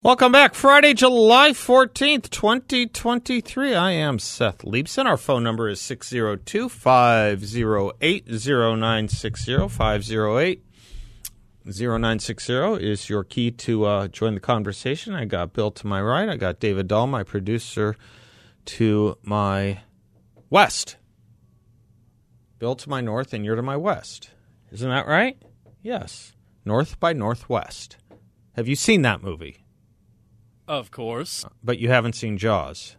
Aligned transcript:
Welcome 0.00 0.30
back. 0.30 0.54
Friday, 0.54 0.94
July 0.94 1.50
14th, 1.50 2.30
2023. 2.30 3.74
I 3.74 3.90
am 3.90 4.20
Seth 4.20 4.58
Leibsohn. 4.58 5.06
Our 5.06 5.16
phone 5.16 5.42
number 5.42 5.68
is 5.68 5.80
602 5.80 6.68
508 6.68 8.28
0960. 8.28 9.68
508 9.68 10.64
0960 11.64 12.54
is 12.74 13.10
your 13.10 13.24
key 13.24 13.50
to 13.50 13.86
uh, 13.86 14.06
join 14.06 14.34
the 14.34 14.40
conversation. 14.40 15.14
I 15.14 15.24
got 15.24 15.52
Bill 15.52 15.72
to 15.72 15.86
my 15.88 16.00
right. 16.00 16.28
I 16.28 16.36
got 16.36 16.60
David 16.60 16.86
Doll, 16.86 17.08
my 17.08 17.24
producer, 17.24 17.96
to 18.66 19.18
my 19.24 19.80
west. 20.48 20.96
Bill 22.60 22.76
to 22.76 22.88
my 22.88 23.00
north, 23.00 23.34
and 23.34 23.44
you're 23.44 23.56
to 23.56 23.62
my 23.62 23.76
west. 23.76 24.30
Isn't 24.70 24.90
that 24.90 25.08
right? 25.08 25.42
Yes. 25.82 26.34
North 26.64 27.00
by 27.00 27.14
Northwest. 27.14 27.96
Have 28.52 28.68
you 28.68 28.76
seen 28.76 29.02
that 29.02 29.24
movie? 29.24 29.64
Of 30.68 30.90
course. 30.90 31.46
But 31.64 31.78
you 31.78 31.88
haven't 31.88 32.12
seen 32.12 32.36
Jaws. 32.36 32.96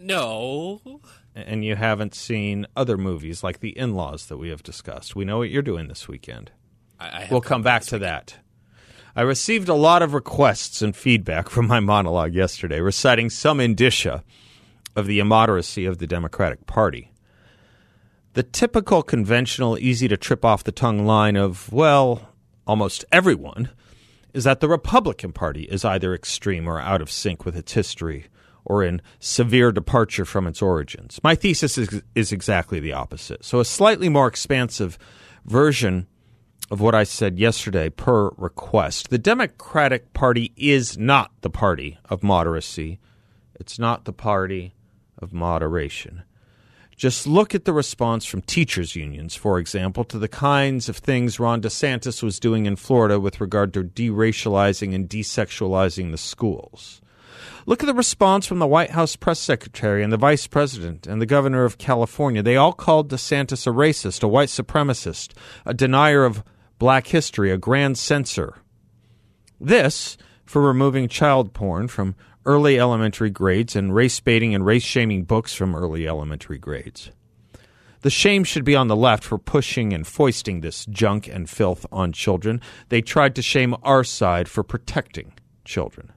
No. 0.00 1.00
And 1.34 1.64
you 1.64 1.74
haven't 1.74 2.14
seen 2.14 2.66
other 2.76 2.96
movies 2.96 3.42
like 3.42 3.58
The 3.58 3.76
In 3.76 3.94
Laws 3.94 4.26
that 4.26 4.36
we 4.38 4.48
have 4.50 4.62
discussed. 4.62 5.16
We 5.16 5.24
know 5.24 5.38
what 5.38 5.50
you're 5.50 5.60
doing 5.60 5.88
this 5.88 6.06
weekend. 6.06 6.52
I, 7.00 7.06
I 7.08 7.28
we'll 7.30 7.40
come 7.40 7.62
back 7.62 7.82
to 7.86 7.98
that. 7.98 8.36
I 9.16 9.22
received 9.22 9.68
a 9.68 9.74
lot 9.74 10.02
of 10.02 10.14
requests 10.14 10.82
and 10.82 10.94
feedback 10.94 11.48
from 11.48 11.66
my 11.66 11.80
monologue 11.80 12.34
yesterday, 12.34 12.80
reciting 12.80 13.28
some 13.28 13.60
indicia 13.60 14.22
of 14.94 15.06
the 15.06 15.18
immoderacy 15.18 15.88
of 15.88 15.98
the 15.98 16.06
Democratic 16.06 16.66
Party. 16.66 17.12
The 18.34 18.42
typical 18.42 19.02
conventional, 19.02 19.78
easy 19.78 20.06
to 20.08 20.16
trip 20.16 20.44
off 20.44 20.64
the 20.64 20.72
tongue 20.72 21.06
line 21.06 21.36
of, 21.36 21.72
well, 21.72 22.28
almost 22.66 23.04
everyone 23.10 23.70
is 24.36 24.44
that 24.44 24.60
the 24.60 24.68
Republican 24.68 25.32
Party 25.32 25.62
is 25.62 25.82
either 25.82 26.14
extreme 26.14 26.68
or 26.68 26.78
out 26.78 27.00
of 27.00 27.10
sync 27.10 27.46
with 27.46 27.56
its 27.56 27.72
history 27.72 28.26
or 28.66 28.84
in 28.84 29.00
severe 29.18 29.72
departure 29.72 30.26
from 30.26 30.46
its 30.46 30.60
origins. 30.60 31.18
My 31.24 31.34
thesis 31.34 31.78
is, 31.78 32.02
is 32.14 32.32
exactly 32.32 32.78
the 32.78 32.92
opposite. 32.92 33.46
So, 33.46 33.60
a 33.60 33.64
slightly 33.64 34.10
more 34.10 34.28
expansive 34.28 34.98
version 35.46 36.06
of 36.70 36.82
what 36.82 36.94
I 36.94 37.04
said 37.04 37.38
yesterday 37.38 37.88
per 37.88 38.28
request. 38.36 39.08
The 39.08 39.16
Democratic 39.16 40.12
Party 40.12 40.52
is 40.54 40.98
not 40.98 41.30
the 41.40 41.48
party 41.48 41.96
of 42.10 42.20
moderacy, 42.20 42.98
it's 43.54 43.78
not 43.78 44.04
the 44.04 44.12
party 44.12 44.74
of 45.16 45.32
moderation. 45.32 46.24
Just 46.96 47.26
look 47.26 47.54
at 47.54 47.66
the 47.66 47.74
response 47.74 48.24
from 48.24 48.40
teachers' 48.40 48.96
unions, 48.96 49.36
for 49.36 49.58
example, 49.58 50.02
to 50.04 50.18
the 50.18 50.28
kinds 50.28 50.88
of 50.88 50.96
things 50.96 51.38
Ron 51.38 51.60
DeSantis 51.60 52.22
was 52.22 52.40
doing 52.40 52.64
in 52.64 52.76
Florida 52.76 53.20
with 53.20 53.38
regard 53.38 53.74
to 53.74 53.84
deracializing 53.84 54.94
and 54.94 55.08
desexualizing 55.08 56.10
the 56.10 56.16
schools. 56.16 57.02
Look 57.66 57.82
at 57.82 57.86
the 57.86 57.94
response 57.94 58.46
from 58.46 58.60
the 58.60 58.66
White 58.66 58.92
House 58.92 59.14
press 59.14 59.38
secretary 59.40 60.02
and 60.02 60.10
the 60.10 60.16
vice 60.16 60.46
president 60.46 61.06
and 61.06 61.20
the 61.20 61.26
governor 61.26 61.64
of 61.64 61.76
California. 61.76 62.42
They 62.42 62.56
all 62.56 62.72
called 62.72 63.10
DeSantis 63.10 63.66
a 63.66 63.70
racist, 63.70 64.22
a 64.22 64.28
white 64.28 64.48
supremacist, 64.48 65.32
a 65.66 65.74
denier 65.74 66.24
of 66.24 66.42
black 66.78 67.08
history, 67.08 67.50
a 67.50 67.58
grand 67.58 67.98
censor. 67.98 68.54
This 69.60 70.16
for 70.46 70.62
removing 70.62 71.08
child 71.08 71.52
porn 71.52 71.88
from 71.88 72.14
early 72.46 72.78
elementary 72.78 73.30
grades 73.30 73.76
and 73.76 73.94
race 73.94 74.18
baiting 74.20 74.54
and 74.54 74.64
race 74.64 74.84
shaming 74.84 75.24
books 75.24 75.52
from 75.52 75.74
early 75.74 76.06
elementary 76.08 76.58
grades. 76.58 77.10
The 78.02 78.10
shame 78.10 78.44
should 78.44 78.64
be 78.64 78.76
on 78.76 78.86
the 78.86 78.96
left 78.96 79.24
for 79.24 79.36
pushing 79.36 79.92
and 79.92 80.06
foisting 80.06 80.60
this 80.60 80.86
junk 80.86 81.26
and 81.26 81.50
filth 81.50 81.84
on 81.90 82.12
children. 82.12 82.60
They 82.88 83.02
tried 83.02 83.34
to 83.34 83.42
shame 83.42 83.74
our 83.82 84.04
side 84.04 84.48
for 84.48 84.62
protecting 84.62 85.32
children. 85.64 86.12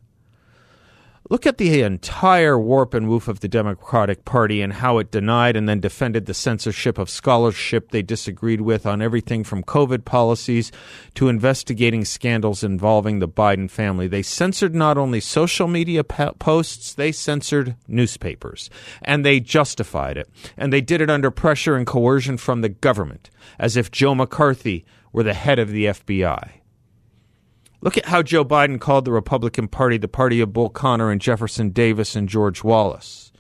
Look 1.32 1.46
at 1.46 1.60
the 1.60 1.84
entire 1.84 2.58
warp 2.60 2.96
and 2.96 3.08
woof 3.08 3.28
of 3.28 3.42
the 3.42 3.48
Democratic 3.48 4.26
Party 4.26 4.64
and 4.64 4.74
how 4.74 4.98
it 4.98 5.12
denied 5.12 5.56
and 5.56 5.70
then 5.70 5.80
defended 5.80 6.26
the 6.26 6.34
censorship 6.34 6.98
of 6.98 7.08
scholarship 7.08 7.92
they 7.92 8.02
disagreed 8.02 8.62
with 8.62 8.88
on 8.88 9.00
everything 9.00 9.44
from 9.44 9.62
COVID 9.62 10.06
policies 10.06 10.72
to 11.14 11.30
investigating 11.30 12.04
scandals 12.04 12.64
involving 12.64 13.20
the 13.20 13.28
Biden 13.28 13.70
family. 13.70 14.08
They 14.08 14.24
censored 14.24 14.74
not 14.74 14.98
only 14.98 15.20
social 15.20 15.68
media 15.68 16.04
posts, 16.04 16.96
they 16.96 17.12
censored 17.12 17.76
newspapers. 17.88 18.72
And 19.04 19.24
they 19.24 19.40
justified 19.40 20.18
it. 20.18 20.28
And 20.58 20.74
they 20.74 20.82
did 20.82 21.00
it 21.00 21.12
under 21.12 21.30
pressure 21.30 21.76
and 21.76 21.86
coercion 21.86 22.38
from 22.38 22.62
the 22.62 22.70
government, 22.70 23.30
as 23.60 23.78
if 23.78 23.92
Joe 23.92 24.16
McCarthy 24.16 24.84
were 25.14 25.22
the 25.22 25.36
head 25.36 25.60
of 25.60 25.70
the 25.70 25.86
FBI. 25.86 26.59
Look 27.82 27.98
at 27.98 28.08
how 28.08 28.22
Joe 28.22 28.44
Biden 28.44 28.80
called 28.80 29.06
the 29.06 29.12
Republican 29.12 29.70
Party 29.70 29.98
the 29.98 30.08
party 30.08 30.42
of 30.42 30.52
Bull 30.52 30.70
Connor 30.70 31.12
and 31.12 31.22
Jefferson 31.22 31.70
Davis 31.70 32.16
and 32.16 32.28
George 32.28 32.64
Wallace. 32.64 33.32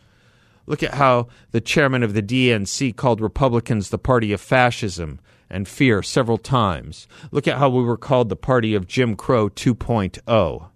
Look 0.66 0.82
at 0.82 0.94
how 0.94 1.28
the 1.52 1.60
chairman 1.60 2.04
of 2.04 2.14
the 2.14 2.22
DNC 2.22 2.96
called 2.96 3.20
Republicans 3.20 3.90
the 3.90 3.98
party 3.98 4.32
of 4.32 4.40
fascism 4.40 5.20
and 5.50 5.68
fear 5.68 6.02
several 6.02 6.38
times. 6.38 7.08
Look 7.32 7.48
at 7.48 7.58
how 7.58 7.70
we 7.70 7.84
were 7.84 7.98
called 7.98 8.30
the 8.30 8.36
party 8.36 8.76
of 8.76 8.88
Jim 8.88 9.16
Crow 9.16 9.50
2.0. 9.50 10.70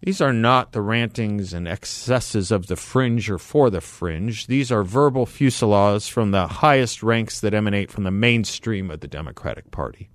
These 0.00 0.20
are 0.20 0.32
not 0.32 0.72
the 0.72 0.82
rantings 0.82 1.52
and 1.52 1.66
excesses 1.66 2.50
of 2.50 2.68
the 2.68 2.76
fringe 2.76 3.28
or 3.28 3.38
for 3.38 3.70
the 3.70 3.80
fringe. 3.80 4.46
These 4.46 4.70
are 4.70 4.84
verbal 4.84 5.26
fusillades 5.26 6.08
from 6.08 6.30
the 6.30 6.46
highest 6.46 7.02
ranks 7.02 7.40
that 7.40 7.54
emanate 7.54 7.90
from 7.90 8.04
the 8.04 8.10
mainstream 8.10 8.90
of 8.90 9.00
the 9.00 9.08
Democratic 9.08 9.70
Party. 9.70 10.10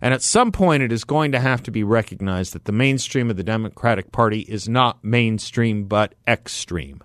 And 0.00 0.14
at 0.14 0.22
some 0.22 0.52
point, 0.52 0.82
it 0.82 0.92
is 0.92 1.04
going 1.04 1.32
to 1.32 1.40
have 1.40 1.62
to 1.64 1.70
be 1.70 1.84
recognized 1.84 2.52
that 2.52 2.64
the 2.64 2.72
mainstream 2.72 3.30
of 3.30 3.36
the 3.36 3.44
Democratic 3.44 4.12
Party 4.12 4.40
is 4.40 4.68
not 4.68 5.02
mainstream 5.04 5.84
but 5.84 6.14
extreme. 6.26 7.02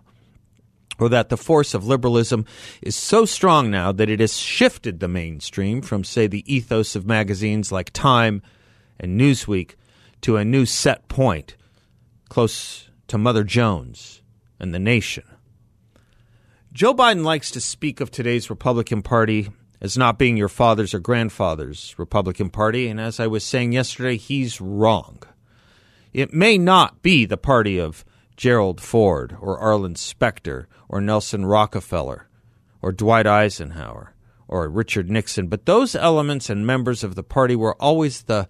Or 1.00 1.08
that 1.10 1.30
the 1.30 1.38
force 1.38 1.74
of 1.74 1.88
liberalism 1.88 2.46
is 2.82 2.96
so 2.96 3.26
strong 3.26 3.72
now 3.72 3.92
that 3.94 4.10
it 4.10 4.20
has 4.20 4.38
shifted 4.38 5.00
the 5.00 5.08
mainstream 5.08 5.82
from, 5.82 6.04
say, 6.04 6.28
the 6.28 6.44
ethos 6.54 6.96
of 6.96 7.06
magazines 7.06 7.72
like 7.72 7.92
Time 7.92 8.42
and 9.00 9.20
Newsweek 9.20 9.76
to 10.22 10.36
a 10.36 10.44
new 10.44 10.66
set 10.66 11.08
point 11.08 11.56
close 12.28 12.90
to 13.08 13.18
Mother 13.18 13.44
Jones 13.44 14.22
and 14.60 14.74
the 14.74 14.80
nation. 14.80 15.24
Joe 16.74 16.94
Biden 16.94 17.24
likes 17.24 17.50
to 17.52 17.62
speak 17.62 18.00
of 18.00 18.12
today's 18.12 18.50
Republican 18.50 19.02
Party 19.02 19.50
as 19.82 19.98
not 19.98 20.20
being 20.20 20.38
your 20.38 20.50
father's 20.50 20.94
or 20.94 21.00
grandfather's 21.00 21.96
Republican 21.98 22.50
Party. 22.50 22.88
And 22.88 23.00
as 23.00 23.20
I 23.20 23.28
was 23.28 23.44
saying 23.44 23.74
yesterday, 23.74 24.18
he's 24.18 24.60
wrong. 24.60 25.24
It 26.14 26.34
may 26.34 26.58
not 26.58 27.02
be 27.02 27.26
the 27.26 27.38
party 27.38 27.80
of 27.80 28.04
Gerald 28.36 28.82
Ford 28.82 29.36
or 29.40 29.60
Arlen 29.60 29.96
Specter 29.96 30.68
or 30.88 31.02
Nelson 31.02 31.46
Rockefeller 31.46 32.28
or 32.82 32.92
Dwight 32.92 33.28
Eisenhower 33.28 34.14
or 34.48 34.68
Richard 34.70 35.10
Nixon, 35.12 35.48
but 35.48 35.66
those 35.66 35.96
elements 35.96 36.50
and 36.50 36.66
members 36.66 37.04
of 37.04 37.16
the 37.16 37.24
party 37.24 37.56
were 37.56 37.76
always 37.82 38.24
the 38.24 38.48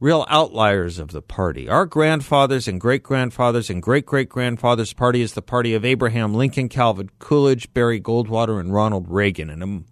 real 0.00 0.26
outliers 0.28 0.98
of 0.98 1.10
the 1.10 1.22
party. 1.22 1.68
Our 1.68 1.86
grandfathers 1.86 2.68
and 2.68 2.80
great 2.80 3.02
grandfathers 3.02 3.70
and 3.70 3.82
great 3.82 4.06
great 4.06 4.28
grandfathers' 4.28 4.92
party 4.92 5.22
is 5.22 5.32
the 5.32 5.42
party 5.42 5.74
of 5.74 5.84
Abraham 5.84 6.34
Lincoln, 6.34 6.68
Calvin 6.68 7.10
Coolidge, 7.18 7.72
Barry 7.72 8.00
Goldwater, 8.00 8.60
and 8.60 8.72
Ronald 8.72 9.06
Reagan. 9.08 9.50
And 9.50 9.62
um, 9.62 9.86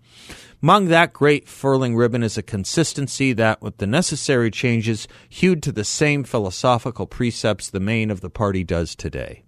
among 0.67 0.87
that 0.87 1.13
great 1.13 1.49
furling 1.49 1.95
ribbon 1.95 2.25
is 2.25 2.37
a 2.37 2.43
consistency 2.43 3.33
that, 3.33 3.63
with 3.63 3.77
the 3.77 3.87
necessary 3.87 4.51
changes, 4.51 5.07
hewed 5.29 5.63
to 5.63 5.71
the 5.71 5.85
same 5.85 6.25
philosophical 6.25 7.07
precepts 7.07 7.71
the 7.71 7.79
main 7.79 8.11
of 8.11 8.21
the 8.21 8.29
party 8.29 8.65
does 8.65 8.97
today. 8.97 9.45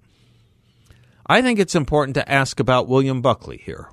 I 1.26 1.43
think 1.43 1.59
it's 1.59 1.75
important 1.75 2.15
to 2.15 2.31
ask 2.31 2.61
about 2.61 2.87
William 2.87 3.20
Buckley 3.20 3.61
here. 3.65 3.91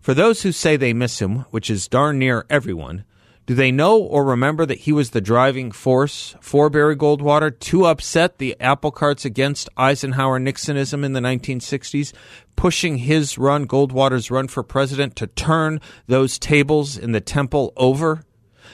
For 0.00 0.14
those 0.14 0.42
who 0.42 0.52
say 0.52 0.76
they 0.76 0.92
miss 0.92 1.20
him, 1.20 1.38
which 1.50 1.68
is 1.68 1.88
darn 1.88 2.20
near 2.20 2.46
everyone, 2.48 3.02
do 3.46 3.54
they 3.54 3.70
know 3.70 3.98
or 4.00 4.24
remember 4.24 4.64
that 4.64 4.80
he 4.80 4.92
was 4.92 5.10
the 5.10 5.20
driving 5.20 5.70
force 5.70 6.34
for 6.40 6.70
Barry 6.70 6.96
Goldwater 6.96 7.58
to 7.60 7.84
upset 7.84 8.38
the 8.38 8.58
apple 8.58 8.90
carts 8.90 9.24
against 9.24 9.68
Eisenhower 9.76 10.40
Nixonism 10.40 11.04
in 11.04 11.12
the 11.12 11.20
1960s, 11.20 12.14
pushing 12.56 12.98
his 12.98 13.36
run, 13.36 13.66
Goldwater's 13.66 14.30
run 14.30 14.48
for 14.48 14.62
president, 14.62 15.14
to 15.16 15.26
turn 15.26 15.80
those 16.06 16.38
tables 16.38 16.96
in 16.96 17.12
the 17.12 17.20
temple 17.20 17.74
over? 17.76 18.22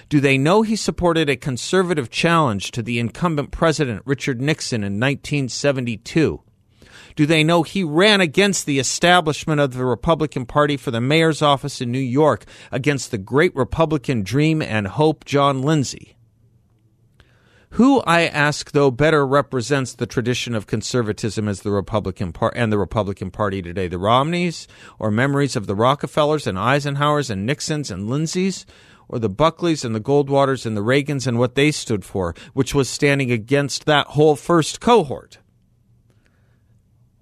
Do 0.08 0.20
they 0.20 0.38
know 0.38 0.62
he 0.62 0.76
supported 0.76 1.28
a 1.28 1.36
conservative 1.36 2.10
challenge 2.10 2.70
to 2.72 2.82
the 2.82 3.00
incumbent 3.00 3.50
president 3.50 4.02
Richard 4.04 4.40
Nixon 4.40 4.82
in 4.82 5.00
1972? 5.00 6.42
Do 7.16 7.26
they 7.26 7.44
know 7.44 7.62
he 7.62 7.84
ran 7.84 8.20
against 8.20 8.66
the 8.66 8.78
establishment 8.78 9.60
of 9.60 9.74
the 9.74 9.84
Republican 9.84 10.46
Party 10.46 10.76
for 10.76 10.90
the 10.90 11.00
mayor's 11.00 11.42
office 11.42 11.80
in 11.80 11.90
New 11.90 11.98
York 11.98 12.44
against 12.70 13.10
the 13.10 13.18
great 13.18 13.54
Republican 13.54 14.22
dream 14.22 14.62
and 14.62 14.86
hope, 14.86 15.24
John 15.24 15.62
Lindsay? 15.62 16.16
Who, 17.74 18.00
I 18.00 18.22
ask, 18.22 18.72
though, 18.72 18.90
better 18.90 19.24
represents 19.24 19.94
the 19.94 20.06
tradition 20.06 20.56
of 20.56 20.66
conservatism 20.66 21.46
as 21.46 21.62
the 21.62 21.70
Republican 21.70 22.32
Party 22.32 22.58
and 22.58 22.72
the 22.72 22.78
Republican 22.78 23.30
Party 23.30 23.62
today? 23.62 23.86
The 23.86 23.98
Romneys, 23.98 24.66
or 24.98 25.12
memories 25.12 25.54
of 25.54 25.68
the 25.68 25.76
Rockefellers 25.76 26.48
and 26.48 26.58
Eisenhowers 26.58 27.30
and 27.30 27.46
Nixons 27.46 27.92
and 27.92 28.08
Lindsays, 28.08 28.66
or 29.08 29.20
the 29.20 29.30
Buckleys 29.30 29.84
and 29.84 29.94
the 29.94 30.00
Goldwaters 30.00 30.66
and 30.66 30.76
the 30.76 30.82
Reagans 30.82 31.28
and 31.28 31.38
what 31.38 31.54
they 31.54 31.70
stood 31.70 32.04
for, 32.04 32.34
which 32.54 32.74
was 32.74 32.88
standing 32.88 33.30
against 33.30 33.86
that 33.86 34.08
whole 34.08 34.34
first 34.34 34.80
cohort? 34.80 35.38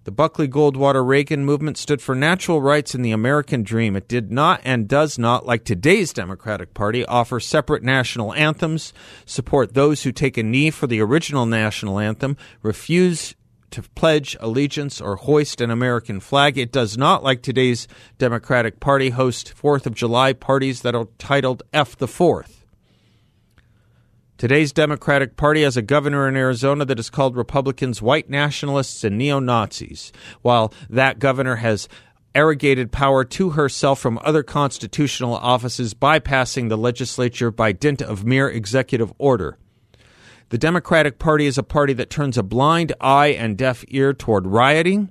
The 0.09 0.13
Buckley 0.13 0.49
Goldwater 0.49 1.07
Reagan 1.07 1.45
movement 1.45 1.77
stood 1.77 2.01
for 2.01 2.15
natural 2.15 2.63
rights 2.63 2.95
and 2.95 3.05
the 3.05 3.11
American 3.11 3.63
dream. 3.63 3.95
It 3.95 4.09
did 4.09 4.33
not 4.33 4.63
and 4.65 4.89
does 4.89 5.19
not, 5.19 5.45
like 5.45 5.65
today's 5.65 6.15
Democratic 6.15 6.73
Party, 6.73 7.05
offer 7.05 7.39
separate 7.39 7.83
national 7.83 8.33
anthems, 8.33 8.95
support 9.27 9.75
those 9.75 10.05
who 10.05 10.11
take 10.11 10.39
a 10.39 10.43
knee 10.43 10.71
for 10.71 10.87
the 10.87 11.03
original 11.03 11.45
national 11.45 11.99
anthem, 11.99 12.39
refuse 12.63 13.35
to 13.73 13.83
pledge 13.97 14.35
allegiance 14.41 14.99
or 14.99 15.17
hoist 15.17 15.61
an 15.61 15.71
American 15.71 16.21
flag. 16.21 16.57
It 16.57 16.73
does 16.73 16.97
not, 16.97 17.23
like 17.23 17.43
today's 17.43 17.87
Democratic 18.17 18.81
Party, 18.81 19.11
host 19.11 19.53
Fourth 19.53 19.87
of 19.87 19.93
July 19.93 20.33
parties 20.33 20.81
that 20.81 20.95
are 20.95 21.09
titled 21.19 21.65
F 21.75 21.99
the 21.99 22.09
Fourth. 22.09 22.58
Today's 24.38 24.73
Democratic 24.73 25.37
Party 25.37 25.64
has 25.64 25.76
a 25.76 25.82
governor 25.82 26.29
in 26.29 26.37
Arizona 26.37 26.85
that 26.85 27.00
is 27.00 27.11
called 27.11 27.37
Republicans 27.37 28.00
white 28.00 28.31
nationalists 28.31 29.02
and 29.02 29.19
neo 29.19 29.40
Nazis, 29.40 30.12
while 30.43 30.73
that 30.88 31.19
governor 31.19 31.56
has 31.56 31.88
arrogated 32.37 32.93
power 32.93 33.25
to 33.25 33.50
herself 33.50 33.99
from 33.99 34.20
other 34.23 34.44
constitutional 34.44 35.35
offices, 35.35 35.93
bypassing 35.93 36.69
the 36.69 36.79
legislature 36.79 37.50
by 37.50 37.73
dint 37.73 38.00
of 38.00 38.25
mere 38.25 38.49
executive 38.49 39.12
order. 39.19 39.58
The 40.50 40.58
Democratic 40.58 41.19
Party 41.19 41.46
is 41.46 41.58
a 41.58 41.64
party 41.64 41.93
that 41.94 42.08
turns 42.08 42.38
a 42.38 42.44
blind 42.44 42.93
eye 43.00 43.32
and 43.32 43.58
deaf 43.58 43.85
ear 43.88 44.12
toward 44.12 44.46
rioting, 44.46 45.11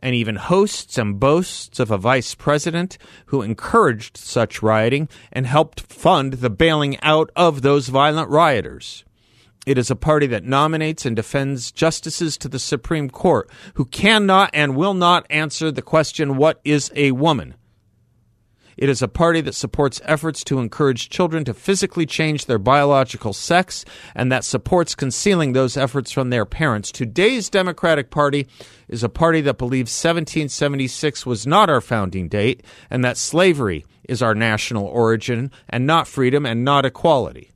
and 0.00 0.14
even 0.14 0.36
hosts 0.36 0.98
and 0.98 1.18
boasts 1.18 1.80
of 1.80 1.90
a 1.90 1.98
vice 1.98 2.34
president 2.34 2.98
who 3.26 3.42
encouraged 3.42 4.16
such 4.16 4.62
rioting 4.62 5.08
and 5.32 5.46
helped 5.46 5.80
fund 5.80 6.34
the 6.34 6.50
bailing 6.50 6.98
out 7.02 7.30
of 7.34 7.62
those 7.62 7.88
violent 7.88 8.28
rioters. 8.30 9.04
It 9.66 9.76
is 9.76 9.90
a 9.90 9.96
party 9.96 10.26
that 10.28 10.44
nominates 10.44 11.04
and 11.04 11.14
defends 11.14 11.70
justices 11.70 12.38
to 12.38 12.48
the 12.48 12.58
Supreme 12.58 13.10
Court 13.10 13.50
who 13.74 13.84
cannot 13.84 14.50
and 14.54 14.76
will 14.76 14.94
not 14.94 15.26
answer 15.28 15.70
the 15.70 15.82
question, 15.82 16.36
What 16.36 16.60
is 16.64 16.90
a 16.94 17.12
woman? 17.12 17.54
It 18.78 18.88
is 18.88 19.02
a 19.02 19.08
party 19.08 19.40
that 19.40 19.56
supports 19.56 20.00
efforts 20.04 20.44
to 20.44 20.60
encourage 20.60 21.10
children 21.10 21.44
to 21.46 21.52
physically 21.52 22.06
change 22.06 22.46
their 22.46 22.60
biological 22.60 23.32
sex 23.32 23.84
and 24.14 24.30
that 24.30 24.44
supports 24.44 24.94
concealing 24.94 25.52
those 25.52 25.76
efforts 25.76 26.12
from 26.12 26.30
their 26.30 26.46
parents. 26.46 26.92
Today's 26.92 27.50
Democratic 27.50 28.10
Party 28.10 28.46
is 28.86 29.02
a 29.02 29.08
party 29.08 29.40
that 29.40 29.58
believes 29.58 29.90
1776 29.90 31.26
was 31.26 31.44
not 31.44 31.68
our 31.68 31.80
founding 31.80 32.28
date 32.28 32.62
and 32.88 33.04
that 33.04 33.16
slavery 33.16 33.84
is 34.08 34.22
our 34.22 34.34
national 34.34 34.86
origin 34.86 35.50
and 35.68 35.84
not 35.84 36.06
freedom 36.06 36.46
and 36.46 36.64
not 36.64 36.86
equality. 36.86 37.50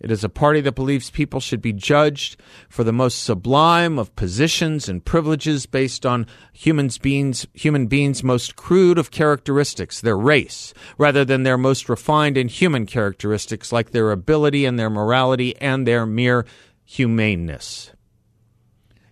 It 0.00 0.10
is 0.10 0.24
a 0.24 0.30
party 0.30 0.62
that 0.62 0.74
believes 0.74 1.10
people 1.10 1.40
should 1.40 1.60
be 1.60 1.74
judged 1.74 2.40
for 2.70 2.84
the 2.84 2.92
most 2.92 3.22
sublime 3.22 3.98
of 3.98 4.16
positions 4.16 4.88
and 4.88 5.04
privileges 5.04 5.66
based 5.66 6.06
on 6.06 6.26
humans 6.54 6.96
beings, 6.96 7.46
human 7.52 7.86
beings' 7.86 8.24
most 8.24 8.56
crude 8.56 8.96
of 8.96 9.10
characteristics, 9.10 10.00
their 10.00 10.16
race, 10.16 10.72
rather 10.96 11.22
than 11.22 11.42
their 11.42 11.58
most 11.58 11.90
refined 11.90 12.38
and 12.38 12.50
human 12.50 12.86
characteristics 12.86 13.72
like 13.72 13.90
their 13.90 14.10
ability 14.10 14.64
and 14.64 14.78
their 14.78 14.90
morality 14.90 15.54
and 15.60 15.86
their 15.86 16.06
mere 16.06 16.46
humaneness. 16.84 17.92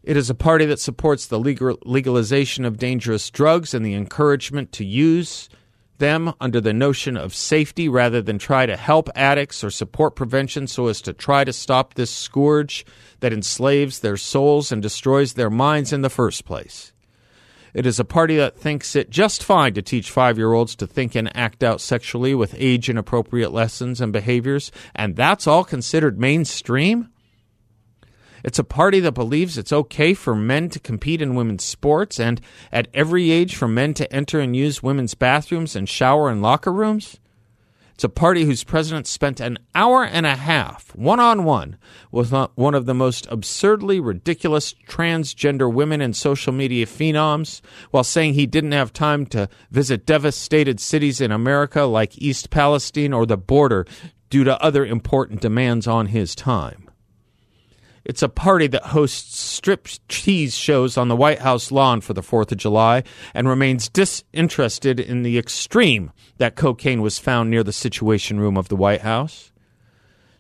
It 0.03 0.17
is 0.17 0.31
a 0.31 0.35
party 0.35 0.65
that 0.65 0.81
supports 0.81 1.27
the 1.27 1.39
legal, 1.39 1.77
legalization 1.85 2.65
of 2.65 2.79
dangerous 2.79 3.29
drugs 3.29 3.75
and 3.75 3.85
the 3.85 3.93
encouragement 3.93 4.73
to 4.73 4.87
use 4.87 5.51
them 5.99 6.33
under 6.41 6.61
the 6.61 6.73
notion 6.73 7.17
of 7.17 7.35
safety 7.35 7.89
rather 7.89 8.23
than 8.23 8.39
try 8.39 8.67
to 8.67 8.77
help 8.77 9.09
addicts 9.15 9.63
or 9.63 9.71
support 9.71 10.17
prevention 10.17 10.67
so 10.67 10.87
as 10.87 11.01
to 11.03 11.13
try 11.13 11.45
to 11.45 11.53
stop 11.53 11.95
this 11.95 12.11
scourge 12.11 12.85
that 13.21 13.33
enslaves 13.33 14.01
their 14.01 14.17
souls 14.17 14.73
and 14.73 14.83
destroys 14.83 15.35
their 15.35 15.51
minds 15.51 15.93
in 15.93 16.03
the 16.03 16.11
first 16.11 16.45
place. 16.45 16.93
It 17.75 17.87
is 17.87 18.01
a 18.01 18.05
party 18.05 18.37
that 18.37 18.57
thinks 18.57 18.97
it 18.97 19.11
just 19.11 19.45
fine 19.45 19.75
to 19.75 19.83
teach 19.83 20.11
five 20.11 20.39
year 20.39 20.53
olds 20.53 20.75
to 20.77 20.87
think 20.87 21.15
and 21.15 21.37
act 21.37 21.63
out 21.63 21.81
sexually 21.81 22.35
with 22.35 22.55
age 22.59 22.89
inappropriate 22.89 23.53
lessons 23.53 24.01
and 24.01 24.13
behaviors, 24.13 24.73
and 24.95 25.17
that's 25.17 25.47
all 25.47 25.65
considered 25.65 26.19
mainstream? 26.19 27.11
It's 28.45 28.59
a 28.59 28.65
party 28.65 29.01
that 29.01 29.13
believes 29.13 29.59
it's 29.59 29.73
okay 29.73 30.15
for 30.15 30.35
men 30.35 30.69
to 30.71 30.81
compete 30.81 31.23
in 31.23 31.35
women's 31.35 31.65
sports 31.65 32.21
and 32.21 32.41
at 32.73 32.89
every 32.95 33.31
age 33.31 33.57
for 33.57 33.69
men 33.69 33.95
to 33.95 34.13
enter 34.13 34.41
and 34.41 34.55
use 34.55 34.83
women's 34.83 35.15
bathrooms 35.15 35.75
and 35.75 35.89
shower 35.89 36.29
and 36.31 36.43
locker 36.43 36.73
rooms. 36.73 37.19
It's 37.99 38.05
a 38.05 38.09
party 38.09 38.45
whose 38.45 38.63
president 38.63 39.09
spent 39.09 39.41
an 39.41 39.59
hour 39.75 40.05
and 40.05 40.25
a 40.25 40.37
half, 40.37 40.95
one 40.95 41.19
on 41.19 41.43
one, 41.43 41.79
with 42.13 42.33
one 42.55 42.77
of 42.77 42.87
the 42.87 42.95
most 42.95 43.27
absurdly 43.29 43.99
ridiculous 43.99 44.73
transgender 44.89 45.73
women 45.73 46.01
and 46.01 46.15
social 46.15 46.53
media 46.53 46.87
phenoms 46.87 47.61
while 47.91 48.05
saying 48.05 48.35
he 48.35 48.47
didn't 48.47 48.71
have 48.71 48.93
time 48.93 49.27
to 49.27 49.49
visit 49.73 50.07
devastated 50.07 50.79
cities 50.79 51.21
in 51.21 51.33
America 51.33 51.83
like 51.83 52.23
East 52.23 52.51
Palestine 52.51 53.13
or 53.13 53.27
the 53.27 53.37
border 53.37 53.85
due 54.31 54.45
to 54.45 54.63
other 54.63 54.87
important 54.87 55.41
demands 55.41 55.89
on 55.89 56.07
his 56.07 56.37
time. 56.37 56.88
It's 58.09 58.23
a 58.23 58.29
party 58.31 58.67
that 58.69 58.85
hosts 58.85 59.39
strip 59.39 59.87
tease 60.09 60.57
shows 60.57 60.97
on 60.97 61.09
the 61.09 61.17
White 61.17 61.41
House 61.41 61.71
lawn 61.71 62.01
for 62.01 62.15
the 62.15 62.23
4th 62.23 62.51
of 62.51 62.57
July 62.57 63.03
and 63.35 63.47
remains 63.47 63.91
disinterested 63.91 64.99
in 64.99 65.25
the 65.25 65.37
extreme 65.37 66.13
that 66.39 66.57
cocaine 66.57 67.03
was 67.03 67.19
found 67.19 67.51
near 67.51 67.63
the 67.63 67.71
Situation 67.71 68.41
Room 68.41 68.57
of 68.57 68.69
the 68.69 68.77
White 68.77 69.03
House. 69.03 69.53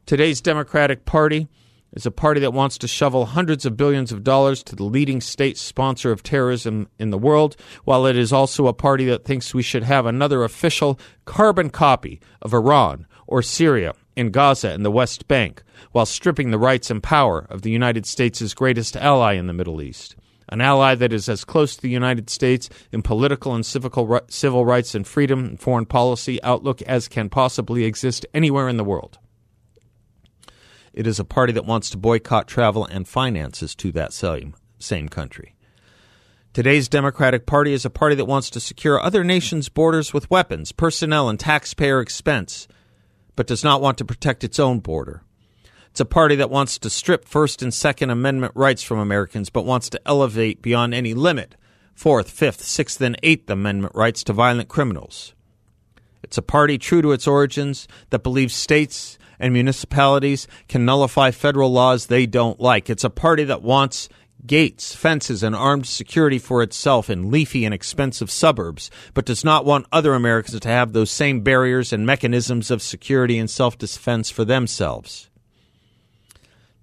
Today's 0.06 0.40
Democratic 0.40 1.04
Party 1.04 1.46
is 1.92 2.06
a 2.06 2.10
party 2.10 2.40
that 2.40 2.54
wants 2.54 2.78
to 2.78 2.88
shovel 2.88 3.26
hundreds 3.26 3.66
of 3.66 3.76
billions 3.76 4.12
of 4.12 4.24
dollars 4.24 4.62
to 4.62 4.74
the 4.74 4.84
leading 4.84 5.20
state 5.20 5.58
sponsor 5.58 6.10
of 6.10 6.22
terrorism 6.22 6.88
in 6.98 7.10
the 7.10 7.18
world, 7.18 7.54
while 7.84 8.06
it 8.06 8.16
is 8.16 8.32
also 8.32 8.66
a 8.66 8.72
party 8.72 9.04
that 9.04 9.26
thinks 9.26 9.54
we 9.54 9.62
should 9.62 9.82
have 9.82 10.06
another 10.06 10.42
official 10.42 10.98
carbon 11.26 11.68
copy 11.68 12.18
of 12.40 12.54
Iran 12.54 13.06
or 13.26 13.42
Syria 13.42 13.92
in 14.18 14.32
Gaza 14.32 14.70
and 14.70 14.84
the 14.84 14.90
West 14.90 15.28
Bank, 15.28 15.62
while 15.92 16.04
stripping 16.04 16.50
the 16.50 16.58
rights 16.58 16.90
and 16.90 17.00
power 17.00 17.46
of 17.50 17.62
the 17.62 17.70
United 17.70 18.04
States' 18.04 18.52
greatest 18.52 18.96
ally 18.96 19.34
in 19.34 19.46
the 19.46 19.52
Middle 19.52 19.80
East. 19.80 20.16
An 20.48 20.60
ally 20.60 20.96
that 20.96 21.12
is 21.12 21.28
as 21.28 21.44
close 21.44 21.76
to 21.76 21.82
the 21.82 21.88
United 21.88 22.28
States 22.28 22.68
in 22.90 23.02
political 23.02 23.54
and 23.54 23.64
civil 23.64 24.66
rights 24.66 24.94
and 24.96 25.06
freedom 25.06 25.44
and 25.44 25.60
foreign 25.60 25.86
policy 25.86 26.42
outlook 26.42 26.82
as 26.82 27.06
can 27.06 27.28
possibly 27.28 27.84
exist 27.84 28.26
anywhere 28.34 28.68
in 28.68 28.76
the 28.76 28.82
world. 28.82 29.20
It 30.92 31.06
is 31.06 31.20
a 31.20 31.24
party 31.24 31.52
that 31.52 31.64
wants 31.64 31.88
to 31.90 31.96
boycott 31.96 32.48
travel 32.48 32.86
and 32.86 33.06
finances 33.06 33.76
to 33.76 33.92
that 33.92 34.12
same, 34.12 34.56
same 34.80 35.08
country. 35.08 35.54
Today's 36.52 36.88
Democratic 36.88 37.46
Party 37.46 37.72
is 37.72 37.84
a 37.84 37.90
party 37.90 38.16
that 38.16 38.24
wants 38.24 38.50
to 38.50 38.58
secure 38.58 39.00
other 39.00 39.22
nations' 39.22 39.68
borders 39.68 40.12
with 40.12 40.28
weapons, 40.28 40.72
personnel, 40.72 41.28
and 41.28 41.38
taxpayer 41.38 42.00
expense 42.00 42.66
but 43.38 43.46
does 43.46 43.62
not 43.62 43.80
want 43.80 43.96
to 43.96 44.04
protect 44.04 44.42
its 44.42 44.58
own 44.58 44.80
border. 44.80 45.22
It's 45.92 46.00
a 46.00 46.04
party 46.04 46.34
that 46.34 46.50
wants 46.50 46.76
to 46.76 46.90
strip 46.90 47.24
First 47.24 47.62
and 47.62 47.72
Second 47.72 48.10
Amendment 48.10 48.50
rights 48.56 48.82
from 48.82 48.98
Americans, 48.98 49.48
but 49.48 49.64
wants 49.64 49.88
to 49.90 50.00
elevate 50.04 50.60
beyond 50.60 50.92
any 50.92 51.14
limit 51.14 51.54
Fourth, 51.94 52.28
Fifth, 52.32 52.64
Sixth, 52.64 53.00
and 53.00 53.16
Eighth 53.22 53.48
Amendment 53.48 53.94
rights 53.94 54.24
to 54.24 54.32
violent 54.32 54.68
criminals. 54.68 55.34
It's 56.20 56.36
a 56.36 56.42
party 56.42 56.78
true 56.78 57.00
to 57.00 57.12
its 57.12 57.28
origins 57.28 57.86
that 58.10 58.24
believes 58.24 58.56
states 58.56 59.20
and 59.38 59.52
municipalities 59.52 60.48
can 60.66 60.84
nullify 60.84 61.30
federal 61.30 61.70
laws 61.70 62.06
they 62.06 62.26
don't 62.26 62.58
like. 62.58 62.90
It's 62.90 63.04
a 63.04 63.08
party 63.08 63.44
that 63.44 63.62
wants 63.62 64.08
gates, 64.46 64.94
fences, 64.94 65.42
and 65.42 65.54
armed 65.54 65.86
security 65.86 66.38
for 66.38 66.62
itself 66.62 67.10
in 67.10 67.30
leafy 67.30 67.64
and 67.64 67.74
expensive 67.74 68.30
suburbs, 68.30 68.90
but 69.14 69.24
does 69.24 69.44
not 69.44 69.64
want 69.64 69.86
other 69.92 70.14
Americans 70.14 70.60
to 70.60 70.68
have 70.68 70.92
those 70.92 71.10
same 71.10 71.40
barriers 71.40 71.92
and 71.92 72.06
mechanisms 72.06 72.70
of 72.70 72.82
security 72.82 73.38
and 73.38 73.50
self 73.50 73.76
defense 73.78 74.30
for 74.30 74.44
themselves. 74.44 75.28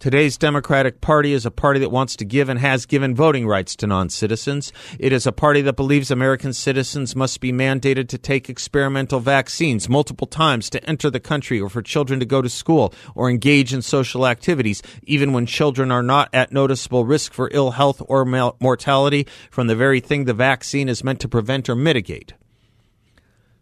Today's 0.05 0.37
Democratic 0.37 1.01
Party 1.01 1.33
is 1.33 1.47
a 1.47 1.49
party 1.49 1.79
that 1.79 1.89
wants 1.89 2.15
to 2.17 2.25
give 2.25 2.47
and 2.47 2.59
has 2.59 2.85
given 2.85 3.15
voting 3.15 3.47
rights 3.47 3.75
to 3.77 3.87
non 3.87 4.11
citizens. 4.11 4.71
It 4.99 5.11
is 5.11 5.25
a 5.25 5.31
party 5.31 5.61
that 5.61 5.75
believes 5.75 6.11
American 6.11 6.53
citizens 6.53 7.15
must 7.15 7.39
be 7.39 7.51
mandated 7.51 8.07
to 8.09 8.19
take 8.19 8.47
experimental 8.47 9.19
vaccines 9.19 9.89
multiple 9.89 10.27
times 10.27 10.69
to 10.69 10.85
enter 10.87 11.09
the 11.09 11.19
country 11.19 11.59
or 11.59 11.69
for 11.69 11.81
children 11.81 12.19
to 12.19 12.25
go 12.27 12.39
to 12.43 12.49
school 12.49 12.93
or 13.15 13.31
engage 13.31 13.73
in 13.73 13.81
social 13.81 14.27
activities, 14.27 14.83
even 15.01 15.33
when 15.33 15.47
children 15.47 15.89
are 15.89 16.03
not 16.03 16.29
at 16.31 16.51
noticeable 16.51 17.03
risk 17.03 17.33
for 17.33 17.49
ill 17.51 17.71
health 17.71 17.99
or 18.05 18.25
mortality 18.25 19.25
from 19.49 19.65
the 19.65 19.75
very 19.75 20.01
thing 20.01 20.25
the 20.25 20.35
vaccine 20.35 20.87
is 20.87 21.03
meant 21.03 21.19
to 21.19 21.27
prevent 21.27 21.67
or 21.67 21.73
mitigate. 21.73 22.35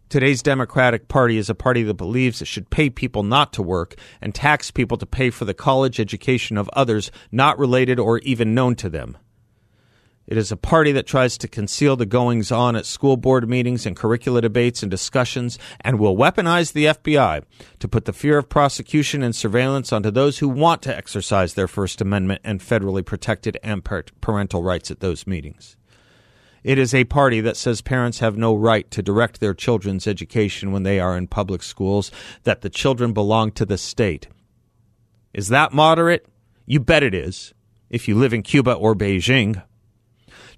Today's 0.08 0.42
Democratic 0.42 1.08
Party 1.08 1.38
is 1.38 1.50
a 1.50 1.54
party 1.54 1.82
that 1.82 1.94
believes 1.94 2.40
it 2.40 2.46
should 2.46 2.70
pay 2.70 2.88
people 2.88 3.22
not 3.22 3.52
to 3.54 3.62
work 3.62 3.96
and 4.20 4.34
tax 4.34 4.70
people 4.70 4.96
to 4.98 5.06
pay 5.06 5.30
for 5.30 5.44
the 5.44 5.54
college 5.54 5.98
education 5.98 6.56
of 6.56 6.70
others 6.72 7.10
not 7.32 7.58
related 7.58 7.98
or 7.98 8.18
even 8.18 8.54
known 8.54 8.76
to 8.76 8.88
them. 8.88 9.16
It 10.26 10.38
is 10.38 10.50
a 10.50 10.56
party 10.56 10.92
that 10.92 11.06
tries 11.06 11.36
to 11.38 11.48
conceal 11.48 11.96
the 11.96 12.06
goings 12.06 12.50
on 12.50 12.76
at 12.76 12.86
school 12.86 13.16
board 13.16 13.48
meetings 13.48 13.84
and 13.84 13.96
curricula 13.96 14.40
debates 14.40 14.82
and 14.82 14.90
discussions 14.90 15.58
and 15.80 15.98
will 15.98 16.16
weaponize 16.16 16.72
the 16.72 16.86
FBI 16.86 17.42
to 17.80 17.88
put 17.88 18.06
the 18.06 18.12
fear 18.12 18.38
of 18.38 18.48
prosecution 18.48 19.22
and 19.22 19.36
surveillance 19.36 19.92
onto 19.92 20.10
those 20.10 20.38
who 20.38 20.48
want 20.48 20.80
to 20.82 20.96
exercise 20.96 21.54
their 21.54 21.68
First 21.68 22.00
Amendment 22.00 22.40
and 22.42 22.60
federally 22.60 23.04
protected 23.04 23.58
parental 24.20 24.62
rights 24.62 24.90
at 24.90 25.00
those 25.00 25.26
meetings. 25.26 25.76
It 26.64 26.78
is 26.78 26.94
a 26.94 27.04
party 27.04 27.42
that 27.42 27.58
says 27.58 27.82
parents 27.82 28.20
have 28.20 28.38
no 28.38 28.54
right 28.54 28.90
to 28.90 29.02
direct 29.02 29.38
their 29.38 29.52
children's 29.52 30.06
education 30.06 30.72
when 30.72 30.82
they 30.82 30.98
are 30.98 31.16
in 31.16 31.28
public 31.28 31.62
schools, 31.62 32.10
that 32.44 32.62
the 32.62 32.70
children 32.70 33.12
belong 33.12 33.52
to 33.52 33.66
the 33.66 33.76
state. 33.76 34.28
Is 35.34 35.48
that 35.48 35.74
moderate? 35.74 36.26
You 36.64 36.80
bet 36.80 37.02
it 37.02 37.14
is, 37.14 37.52
if 37.90 38.08
you 38.08 38.14
live 38.14 38.32
in 38.32 38.42
Cuba 38.42 38.72
or 38.72 38.94
Beijing. 38.94 39.62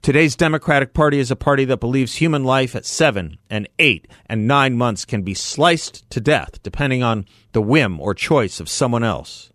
Today's 0.00 0.36
Democratic 0.36 0.94
Party 0.94 1.18
is 1.18 1.32
a 1.32 1.36
party 1.36 1.64
that 1.64 1.80
believes 1.80 2.14
human 2.14 2.44
life 2.44 2.76
at 2.76 2.86
seven 2.86 3.38
and 3.50 3.68
eight 3.80 4.06
and 4.26 4.46
nine 4.46 4.76
months 4.76 5.04
can 5.04 5.22
be 5.22 5.34
sliced 5.34 6.08
to 6.10 6.20
death 6.20 6.62
depending 6.62 7.02
on 7.02 7.26
the 7.50 7.62
whim 7.62 7.98
or 7.98 8.14
choice 8.14 8.60
of 8.60 8.68
someone 8.68 9.02
else. 9.02 9.50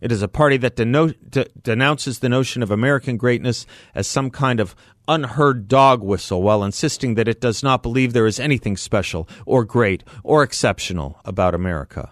It 0.00 0.12
is 0.12 0.22
a 0.22 0.28
party 0.28 0.56
that 0.58 0.76
deno- 0.76 1.14
de- 1.30 1.48
denounces 1.62 2.18
the 2.18 2.28
notion 2.28 2.62
of 2.62 2.70
American 2.70 3.16
greatness 3.16 3.66
as 3.94 4.06
some 4.06 4.30
kind 4.30 4.60
of 4.60 4.74
unheard 5.08 5.68
dog 5.68 6.02
whistle 6.02 6.42
while 6.42 6.64
insisting 6.64 7.14
that 7.14 7.28
it 7.28 7.40
does 7.40 7.62
not 7.62 7.82
believe 7.82 8.12
there 8.12 8.26
is 8.26 8.40
anything 8.40 8.76
special 8.76 9.28
or 9.46 9.64
great 9.64 10.04
or 10.22 10.42
exceptional 10.42 11.20
about 11.24 11.54
America. 11.54 12.10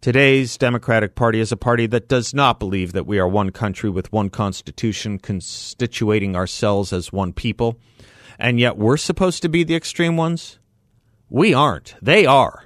Today's 0.00 0.56
Democratic 0.56 1.14
Party 1.14 1.40
is 1.40 1.50
a 1.50 1.56
party 1.56 1.86
that 1.86 2.08
does 2.08 2.32
not 2.32 2.60
believe 2.60 2.92
that 2.92 3.06
we 3.06 3.18
are 3.18 3.28
one 3.28 3.50
country 3.50 3.90
with 3.90 4.12
one 4.12 4.30
constitution 4.30 5.18
constituting 5.18 6.36
ourselves 6.36 6.92
as 6.92 7.12
one 7.12 7.32
people, 7.32 7.80
and 8.38 8.60
yet 8.60 8.76
we're 8.76 8.96
supposed 8.96 9.42
to 9.42 9.48
be 9.48 9.64
the 9.64 9.74
extreme 9.74 10.16
ones? 10.16 10.58
We 11.28 11.54
aren't. 11.54 11.96
They 12.00 12.24
are. 12.26 12.64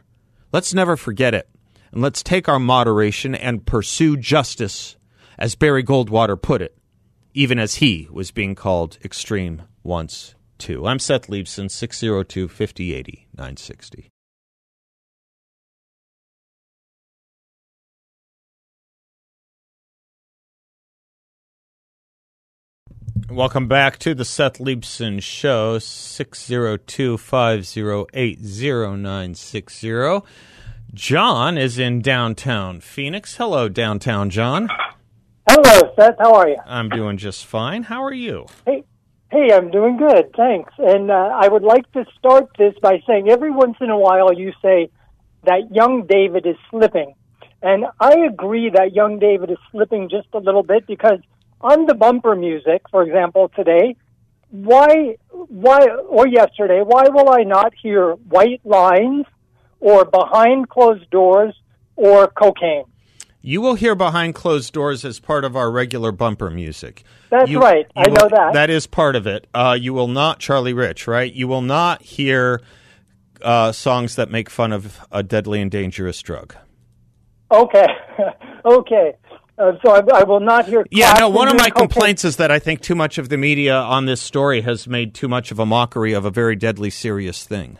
Let's 0.52 0.74
never 0.74 0.96
forget 0.96 1.34
it 1.34 1.48
and 1.92 2.02
let's 2.02 2.22
take 2.22 2.48
our 2.48 2.58
moderation 2.58 3.34
and 3.34 3.66
pursue 3.66 4.16
justice, 4.16 4.96
as 5.38 5.54
Barry 5.54 5.82
Goldwater 5.82 6.40
put 6.40 6.62
it, 6.62 6.76
even 7.32 7.58
as 7.58 7.76
he 7.76 8.08
was 8.10 8.30
being 8.30 8.54
called 8.54 8.98
extreme 9.04 9.62
once 9.82 10.34
too. 10.58 10.86
I'm 10.86 10.98
Seth 10.98 11.28
Leibsohn, 11.28 11.70
602 11.70 12.48
5080 12.48 13.28
960. 13.34 14.10
Welcome 23.30 23.68
back 23.68 23.98
to 23.98 24.12
the 24.12 24.24
Seth 24.24 24.58
Leibsohn 24.58 25.22
Show, 25.22 25.78
602 25.78 27.16
508 27.16 28.38
0960. 28.40 30.20
John 30.92 31.56
is 31.56 31.78
in 31.78 32.02
downtown 32.02 32.80
Phoenix. 32.80 33.36
Hello, 33.36 33.68
downtown 33.68 34.30
John. 34.30 34.68
Hello, 35.52 35.92
Seth. 35.98 36.14
How 36.20 36.34
are 36.34 36.48
you? 36.48 36.58
I'm 36.64 36.88
doing 36.88 37.16
just 37.16 37.44
fine. 37.44 37.82
How 37.82 38.04
are 38.04 38.12
you? 38.12 38.46
Hey, 38.64 38.84
hey, 39.32 39.48
I'm 39.52 39.72
doing 39.72 39.96
good. 39.96 40.32
Thanks. 40.36 40.72
And 40.78 41.10
uh, 41.10 41.14
I 41.14 41.48
would 41.48 41.64
like 41.64 41.90
to 41.90 42.04
start 42.16 42.50
this 42.56 42.74
by 42.80 43.02
saying 43.04 43.28
every 43.28 43.50
once 43.50 43.76
in 43.80 43.90
a 43.90 43.98
while 43.98 44.32
you 44.32 44.52
say 44.62 44.90
that 45.42 45.74
young 45.74 46.06
David 46.06 46.46
is 46.46 46.54
slipping. 46.70 47.14
And 47.62 47.86
I 47.98 48.26
agree 48.30 48.70
that 48.72 48.92
young 48.94 49.18
David 49.18 49.50
is 49.50 49.58
slipping 49.72 50.08
just 50.08 50.28
a 50.34 50.38
little 50.38 50.62
bit 50.62 50.86
because 50.86 51.18
on 51.60 51.86
the 51.86 51.94
bumper 51.94 52.36
music, 52.36 52.82
for 52.88 53.02
example, 53.02 53.50
today, 53.56 53.96
why, 54.50 55.16
why, 55.30 55.80
or 56.08 56.28
yesterday, 56.28 56.82
why 56.84 57.08
will 57.08 57.28
I 57.28 57.42
not 57.42 57.72
hear 57.82 58.12
white 58.12 58.60
lines 58.64 59.26
or 59.80 60.04
behind 60.04 60.68
closed 60.68 61.10
doors 61.10 61.56
or 61.96 62.28
cocaine. 62.28 62.84
You 63.42 63.60
will 63.60 63.74
hear 63.74 63.94
behind 63.94 64.34
closed 64.34 64.72
doors 64.72 65.04
as 65.04 65.18
part 65.18 65.44
of 65.44 65.56
our 65.56 65.70
regular 65.70 66.12
bumper 66.12 66.50
music. 66.50 67.04
That's 67.30 67.50
you, 67.50 67.60
right. 67.60 67.86
You 67.96 68.02
I 68.02 68.08
will, 68.08 68.16
know 68.16 68.28
that. 68.28 68.52
That 68.52 68.70
is 68.70 68.86
part 68.86 69.16
of 69.16 69.26
it. 69.26 69.46
Uh, 69.54 69.76
you 69.80 69.94
will 69.94 70.08
not 70.08 70.40
Charlie 70.40 70.74
Rich, 70.74 71.06
right? 71.06 71.32
You 71.32 71.48
will 71.48 71.62
not 71.62 72.02
hear 72.02 72.60
uh, 73.40 73.72
songs 73.72 74.16
that 74.16 74.30
make 74.30 74.50
fun 74.50 74.72
of 74.72 75.00
a 75.10 75.22
deadly 75.22 75.62
and 75.62 75.70
dangerous 75.70 76.20
drug. 76.20 76.54
Okay. 77.50 77.86
okay. 78.64 79.14
Uh, 79.58 79.72
so 79.84 79.92
I, 79.92 80.20
I, 80.20 80.24
will 80.24 80.40
not 80.40 80.66
hear. 80.66 80.86
Yeah, 80.90 81.14
no. 81.18 81.28
One 81.28 81.48
of 81.48 81.56
my 81.56 81.68
complaints 81.68 82.24
is 82.24 82.36
that 82.36 82.50
I 82.50 82.58
think 82.58 82.80
too 82.80 82.94
much 82.94 83.18
of 83.18 83.28
the 83.28 83.36
media 83.36 83.74
on 83.74 84.06
this 84.06 84.20
story 84.20 84.62
has 84.62 84.86
made 84.86 85.14
too 85.14 85.28
much 85.28 85.50
of 85.50 85.58
a 85.58 85.66
mockery 85.66 86.14
of 86.14 86.24
a 86.24 86.30
very 86.30 86.56
deadly, 86.56 86.88
serious 86.88 87.44
thing. 87.44 87.76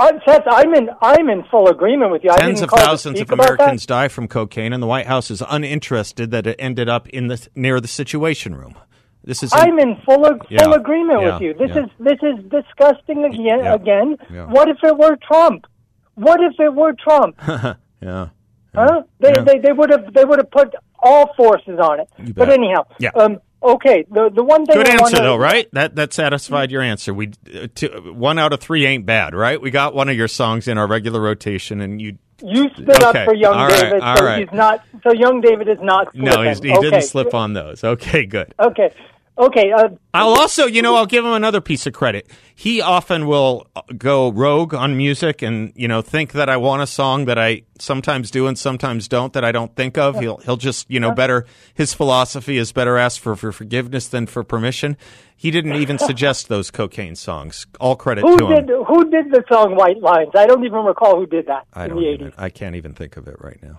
Uh, 0.00 0.12
Seth, 0.26 0.44
I'm 0.46 0.74
in 0.74 0.88
I'm 1.02 1.28
in 1.28 1.44
full 1.50 1.68
agreement 1.68 2.10
with 2.10 2.24
you. 2.24 2.30
Tens 2.34 2.62
of 2.62 2.70
thousands 2.70 3.20
of 3.20 3.30
Americans 3.30 3.84
die 3.84 4.08
from 4.08 4.28
cocaine, 4.28 4.72
and 4.72 4.82
the 4.82 4.86
White 4.86 5.06
House 5.06 5.30
is 5.30 5.42
uninterested 5.46 6.30
that 6.30 6.46
it 6.46 6.56
ended 6.58 6.88
up 6.88 7.06
in 7.10 7.26
the 7.26 7.46
near 7.54 7.80
the 7.80 7.88
Situation 7.88 8.54
Room. 8.54 8.76
This 9.22 9.42
is. 9.42 9.52
In, 9.52 9.58
I'm 9.60 9.78
in 9.78 9.96
full 10.06 10.24
full 10.24 10.38
yeah, 10.48 10.74
agreement 10.74 11.20
yeah, 11.20 11.32
with 11.32 11.42
you. 11.42 11.52
This 11.52 11.70
yeah. 11.74 11.84
is 11.84 11.90
this 11.98 12.18
is 12.22 12.44
disgusting 12.50 13.24
again. 13.24 13.66
Again, 13.66 14.16
what 14.48 14.70
if 14.70 14.78
it 14.82 14.96
were 14.96 15.16
Trump? 15.16 15.66
What 16.14 16.40
if 16.40 16.54
it 16.58 16.72
were 16.74 16.94
Trump? 16.94 17.36
yeah. 18.00 18.28
Huh? 18.74 19.02
They, 19.18 19.32
they 19.32 19.58
they 19.58 19.72
would 19.72 19.90
have 19.90 20.14
they 20.14 20.24
would 20.24 20.38
have 20.38 20.50
put 20.50 20.74
all 20.98 21.34
forces 21.36 21.78
on 21.78 22.00
it. 22.00 22.08
But 22.34 22.48
anyhow, 22.48 22.86
yeah. 22.98 23.10
Um, 23.14 23.40
Okay, 23.62 24.06
the 24.10 24.30
the 24.30 24.42
one 24.42 24.64
thing. 24.64 24.76
Good 24.76 24.88
I 24.88 24.92
answer 24.92 25.16
wanna... 25.16 25.22
though, 25.22 25.36
right? 25.36 25.68
That 25.72 25.94
that 25.96 26.14
satisfied 26.14 26.70
your 26.70 26.80
answer. 26.80 27.12
We 27.12 27.32
uh, 27.54 27.68
two, 27.74 28.14
one 28.14 28.38
out 28.38 28.54
of 28.54 28.60
three 28.60 28.86
ain't 28.86 29.04
bad, 29.04 29.34
right? 29.34 29.60
We 29.60 29.70
got 29.70 29.94
one 29.94 30.08
of 30.08 30.16
your 30.16 30.28
songs 30.28 30.66
in 30.66 30.78
our 30.78 30.86
regular 30.86 31.20
rotation, 31.20 31.82
and 31.82 32.00
you 32.00 32.16
you 32.42 32.70
stood 32.70 33.02
okay. 33.02 33.22
up 33.22 33.24
for 33.26 33.34
young 33.34 33.54
all 33.54 33.68
David, 33.68 34.00
right, 34.00 34.18
so 34.18 34.24
right. 34.24 34.48
he's 34.48 34.56
not. 34.56 34.84
So 35.02 35.12
young 35.12 35.42
David 35.42 35.68
is 35.68 35.78
not. 35.82 36.10
Slipping. 36.12 36.24
No, 36.24 36.42
he 36.42 36.48
okay. 36.48 36.80
didn't 36.80 37.02
slip 37.02 37.34
on 37.34 37.52
those. 37.52 37.84
Okay, 37.84 38.24
good. 38.24 38.54
Okay, 38.58 38.94
Okay. 39.38 39.72
Uh, 39.72 39.88
I'll 40.12 40.38
also, 40.38 40.66
you 40.66 40.82
know, 40.82 40.96
I'll 40.96 41.06
give 41.06 41.24
him 41.24 41.32
another 41.32 41.62
piece 41.62 41.86
of 41.86 41.94
credit. 41.94 42.28
He 42.54 42.82
often 42.82 43.26
will 43.26 43.66
go 43.96 44.30
rogue 44.30 44.74
on 44.74 44.96
music 44.96 45.40
and, 45.40 45.72
you 45.74 45.88
know, 45.88 46.02
think 46.02 46.32
that 46.32 46.50
I 46.50 46.58
want 46.58 46.82
a 46.82 46.86
song 46.86 47.24
that 47.24 47.38
I 47.38 47.62
sometimes 47.78 48.30
do 48.30 48.46
and 48.46 48.58
sometimes 48.58 49.08
don't 49.08 49.32
that 49.32 49.44
I 49.44 49.50
don't 49.50 49.74
think 49.74 49.96
of. 49.96 50.18
He'll 50.18 50.36
he'll 50.38 50.58
just, 50.58 50.90
you 50.90 51.00
know, 51.00 51.12
better 51.12 51.46
his 51.72 51.94
philosophy 51.94 52.58
is 52.58 52.72
better 52.72 52.98
ask 52.98 53.20
for, 53.20 53.34
for 53.34 53.50
forgiveness 53.50 54.08
than 54.08 54.26
for 54.26 54.44
permission. 54.44 54.98
He 55.36 55.50
didn't 55.50 55.76
even 55.76 55.98
suggest 56.10 56.48
those 56.48 56.70
cocaine 56.70 57.16
songs. 57.16 57.66
All 57.80 57.96
credit 57.96 58.22
who 58.22 58.36
to 58.36 58.46
did, 58.46 58.68
him. 58.68 58.84
Who 58.84 59.10
did 59.10 59.30
the 59.30 59.42
song 59.50 59.74
White 59.74 60.02
Lines? 60.02 60.30
I 60.36 60.46
don't 60.46 60.64
even 60.64 60.84
recall 60.84 61.16
who 61.18 61.26
did 61.26 61.46
that 61.46 61.66
I 61.72 61.84
in 61.84 61.90
don't 61.90 62.00
the 62.00 62.10
even, 62.10 62.32
I 62.36 62.50
can't 62.50 62.76
even 62.76 62.92
think 62.92 63.16
of 63.16 63.26
it 63.26 63.36
right 63.40 63.58
now. 63.62 63.78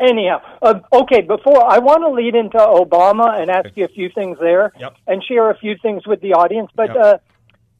Anyhow, 0.00 0.40
uh, 0.62 0.74
okay. 0.92 1.22
Before 1.22 1.64
I 1.64 1.78
want 1.78 2.02
to 2.02 2.10
lead 2.10 2.36
into 2.36 2.58
Obama 2.58 3.40
and 3.40 3.50
ask 3.50 3.70
you 3.74 3.84
a 3.84 3.88
few 3.88 4.08
things 4.14 4.38
there, 4.40 4.72
yep. 4.78 4.94
and 5.08 5.22
share 5.24 5.50
a 5.50 5.58
few 5.58 5.76
things 5.82 6.06
with 6.06 6.20
the 6.20 6.34
audience. 6.34 6.70
But 6.74 6.94
yep. 6.94 6.96
uh, 6.96 7.18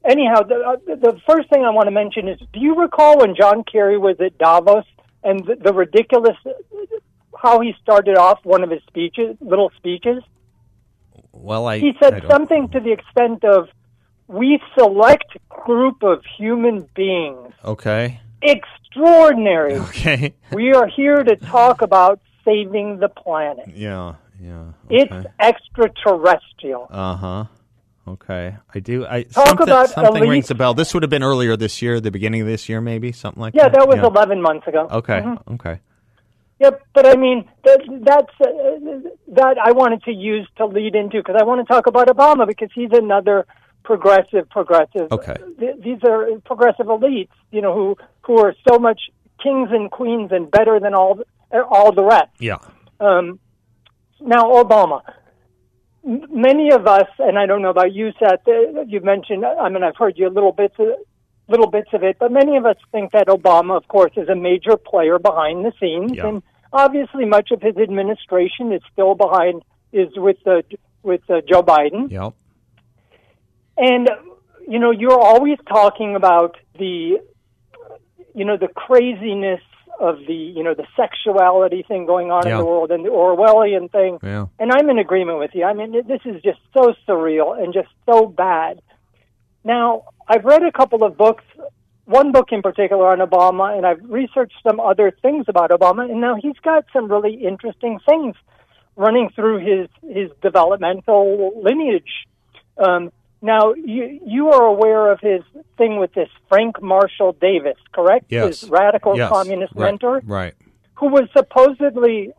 anyhow, 0.04 0.42
the, 0.42 0.56
uh, 0.56 0.96
the 0.96 1.20
first 1.28 1.48
thing 1.48 1.64
I 1.64 1.70
want 1.70 1.86
to 1.86 1.92
mention 1.92 2.26
is: 2.26 2.40
Do 2.52 2.58
you 2.58 2.74
recall 2.74 3.18
when 3.18 3.36
John 3.36 3.62
Kerry 3.62 3.98
was 3.98 4.16
at 4.20 4.36
Davos 4.36 4.84
and 5.22 5.46
the, 5.46 5.54
the 5.54 5.72
ridiculous 5.72 6.36
how 7.40 7.60
he 7.60 7.72
started 7.80 8.18
off 8.18 8.40
one 8.42 8.64
of 8.64 8.70
his 8.70 8.82
speeches, 8.88 9.36
little 9.40 9.70
speeches? 9.76 10.24
Well, 11.30 11.68
I 11.68 11.78
he 11.78 11.92
said 12.02 12.24
I 12.24 12.28
something 12.28 12.68
to 12.70 12.80
the 12.80 12.90
extent 12.90 13.44
of, 13.44 13.68
"We 14.26 14.60
select 14.76 15.36
group 15.48 16.02
of 16.02 16.24
human 16.36 16.88
beings." 16.96 17.52
Okay 17.64 18.20
extraordinary. 18.98 19.74
Okay. 19.76 20.34
we 20.52 20.72
are 20.72 20.86
here 20.86 21.22
to 21.22 21.36
talk 21.36 21.82
about 21.82 22.20
saving 22.44 22.98
the 22.98 23.08
planet. 23.08 23.68
Yeah, 23.74 24.14
yeah. 24.40 24.72
Okay. 24.86 24.96
It's 24.96 25.26
extraterrestrial. 25.38 26.88
Uh 26.90 27.16
huh. 27.16 27.44
Okay, 28.06 28.56
I 28.74 28.78
do. 28.80 29.04
I 29.06 29.24
talk 29.24 29.48
something, 29.48 29.68
about 29.68 29.90
something 29.90 30.16
elite. 30.16 30.30
rings 30.30 30.50
a 30.50 30.54
bell. 30.54 30.72
This 30.72 30.94
would 30.94 31.02
have 31.02 31.10
been 31.10 31.22
earlier 31.22 31.56
this 31.56 31.82
year, 31.82 32.00
the 32.00 32.10
beginning 32.10 32.40
of 32.40 32.46
this 32.46 32.66
year, 32.68 32.80
maybe 32.80 33.12
something 33.12 33.40
like 33.40 33.54
yeah, 33.54 33.64
that. 33.68 33.74
Yeah, 33.74 33.86
that 33.86 33.88
was 33.88 33.98
eleven 33.98 34.40
months 34.40 34.66
ago. 34.66 34.88
Okay, 34.90 35.20
mm-hmm. 35.20 35.54
okay. 35.54 35.80
Yep, 36.60 36.82
but 36.94 37.06
I 37.06 37.16
mean 37.16 37.48
that 37.64 37.80
that's 38.02 38.32
uh, 38.40 39.10
that 39.28 39.58
I 39.62 39.72
wanted 39.72 40.02
to 40.04 40.12
use 40.12 40.48
to 40.56 40.66
lead 40.66 40.94
into 40.94 41.18
because 41.18 41.36
I 41.38 41.44
want 41.44 41.64
to 41.66 41.72
talk 41.72 41.86
about 41.86 42.08
Obama 42.08 42.46
because 42.46 42.70
he's 42.74 42.90
another 42.92 43.46
progressive 43.84 44.48
progressive. 44.50 45.12
Okay. 45.12 45.36
Th- 45.58 45.76
these 45.82 45.98
are 46.04 46.26
progressive 46.44 46.86
elites, 46.86 47.30
you 47.50 47.60
know, 47.60 47.74
who 47.74 47.96
who 48.28 48.38
are 48.38 48.54
so 48.70 48.78
much 48.78 49.00
kings 49.42 49.70
and 49.72 49.90
queens 49.90 50.30
and 50.32 50.48
better 50.50 50.78
than 50.78 50.94
all 50.94 51.20
all 51.50 51.90
the 51.92 52.04
rest. 52.04 52.28
Yeah. 52.38 52.58
Um, 53.00 53.40
now, 54.20 54.42
Obama. 54.62 55.00
Many 56.04 56.70
of 56.72 56.86
us, 56.86 57.08
and 57.18 57.38
I 57.38 57.46
don't 57.46 57.62
know 57.62 57.70
about 57.70 57.92
you, 57.92 58.12
Seth. 58.18 58.46
uh, 58.46 58.82
You've 58.86 59.04
mentioned. 59.04 59.44
I 59.44 59.68
mean, 59.68 59.82
I've 59.82 59.96
heard 59.96 60.14
you 60.16 60.28
little 60.30 60.52
bits, 60.52 60.74
of, 60.78 60.86
little 61.48 61.70
bits 61.70 61.88
of 61.92 62.02
it, 62.02 62.16
but 62.20 62.30
many 62.30 62.56
of 62.56 62.64
us 62.66 62.76
think 62.92 63.12
that 63.12 63.26
Obama, 63.28 63.76
of 63.76 63.88
course, 63.88 64.12
is 64.16 64.28
a 64.28 64.34
major 64.34 64.76
player 64.76 65.18
behind 65.18 65.64
the 65.64 65.72
scenes, 65.80 66.12
Yeah. 66.14 66.28
and 66.28 66.42
obviously, 66.72 67.24
much 67.24 67.50
of 67.50 67.60
his 67.62 67.76
administration 67.76 68.72
is 68.72 68.82
still 68.92 69.14
behind 69.14 69.62
is 69.92 70.08
with 70.16 70.38
uh, 70.46 70.62
with 71.02 71.22
uh, 71.30 71.40
Joe 71.50 71.62
Biden. 71.62 72.10
Yep. 72.10 72.34
And 73.76 74.10
you 74.68 74.78
know, 74.78 74.90
you're 74.90 75.18
always 75.32 75.58
talking 75.68 76.14
about 76.14 76.56
the 76.78 77.20
you 78.34 78.44
know 78.44 78.56
the 78.56 78.68
craziness 78.68 79.60
of 80.00 80.18
the 80.26 80.34
you 80.34 80.62
know 80.62 80.74
the 80.74 80.86
sexuality 80.96 81.82
thing 81.86 82.06
going 82.06 82.30
on 82.30 82.46
Yeah. 82.46 82.52
in 82.52 82.58
the 82.58 82.64
world 82.66 82.90
and 82.90 83.04
the 83.04 83.10
Orwellian 83.10 83.90
thing. 83.90 84.18
Yeah. 84.22 84.46
And 84.58 84.70
I'm 84.72 84.88
in 84.90 84.98
agreement 84.98 85.38
with 85.38 85.50
you. 85.54 85.64
I 85.64 85.72
mean, 85.74 85.92
this 86.06 86.20
is 86.24 86.40
just 86.42 86.60
so 86.76 86.94
surreal 87.06 87.60
and 87.60 87.72
just 87.74 87.88
so 88.06 88.26
bad. 88.26 88.80
Now, 89.64 90.04
I've 90.28 90.44
read 90.44 90.62
a 90.62 90.70
couple 90.72 91.02
of 91.04 91.16
books, 91.16 91.44
one 92.04 92.32
book 92.32 92.48
in 92.52 92.62
particular 92.62 93.08
on 93.08 93.18
Obama, 93.18 93.76
and 93.76 93.84
I've 93.84 94.00
researched 94.08 94.54
some 94.62 94.78
other 94.80 95.10
things 95.20 95.46
about 95.48 95.70
Obama, 95.70 96.08
and 96.10 96.20
now 96.20 96.36
he's 96.40 96.58
got 96.62 96.84
some 96.92 97.10
really 97.10 97.34
interesting 97.34 97.98
things 98.08 98.36
running 98.96 99.30
through 99.34 99.58
his 99.58 99.88
his 100.08 100.30
developmental 100.42 101.60
lineage. 101.62 102.26
Um, 102.78 103.10
now, 103.40 103.72
you 103.74 104.20
you 104.26 104.48
are 104.50 104.64
aware 104.64 105.10
of 105.12 105.20
his 105.20 105.42
thing 105.76 105.98
with 105.98 106.12
this 106.14 106.28
Frank 106.48 106.82
Marshall 106.82 107.32
Davis, 107.40 107.76
correct? 107.92 108.26
Yes. 108.28 108.60
His 108.62 108.70
radical 108.70 109.16
Yes. 109.16 109.28
communist 109.30 109.72
Right. 109.76 109.86
mentor 109.90 110.22
Right. 110.26 110.54
who 110.94 111.08
was 111.08 111.28
supposedly 111.36 112.32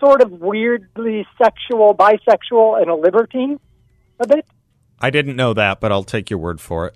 sort 0.00 0.22
of 0.22 0.32
weirdly 0.40 1.26
sexual, 1.40 1.94
bisexual, 1.94 2.80
and 2.80 2.90
a 2.90 2.94
libertine 2.94 3.60
a 4.18 4.26
bit. 4.26 4.44
I 5.00 5.10
didn't 5.10 5.36
know 5.36 5.54
that, 5.54 5.80
but 5.80 5.92
I'll 5.92 6.02
take 6.02 6.28
your 6.30 6.38
word 6.40 6.60
for 6.60 6.86
it. 6.88 6.94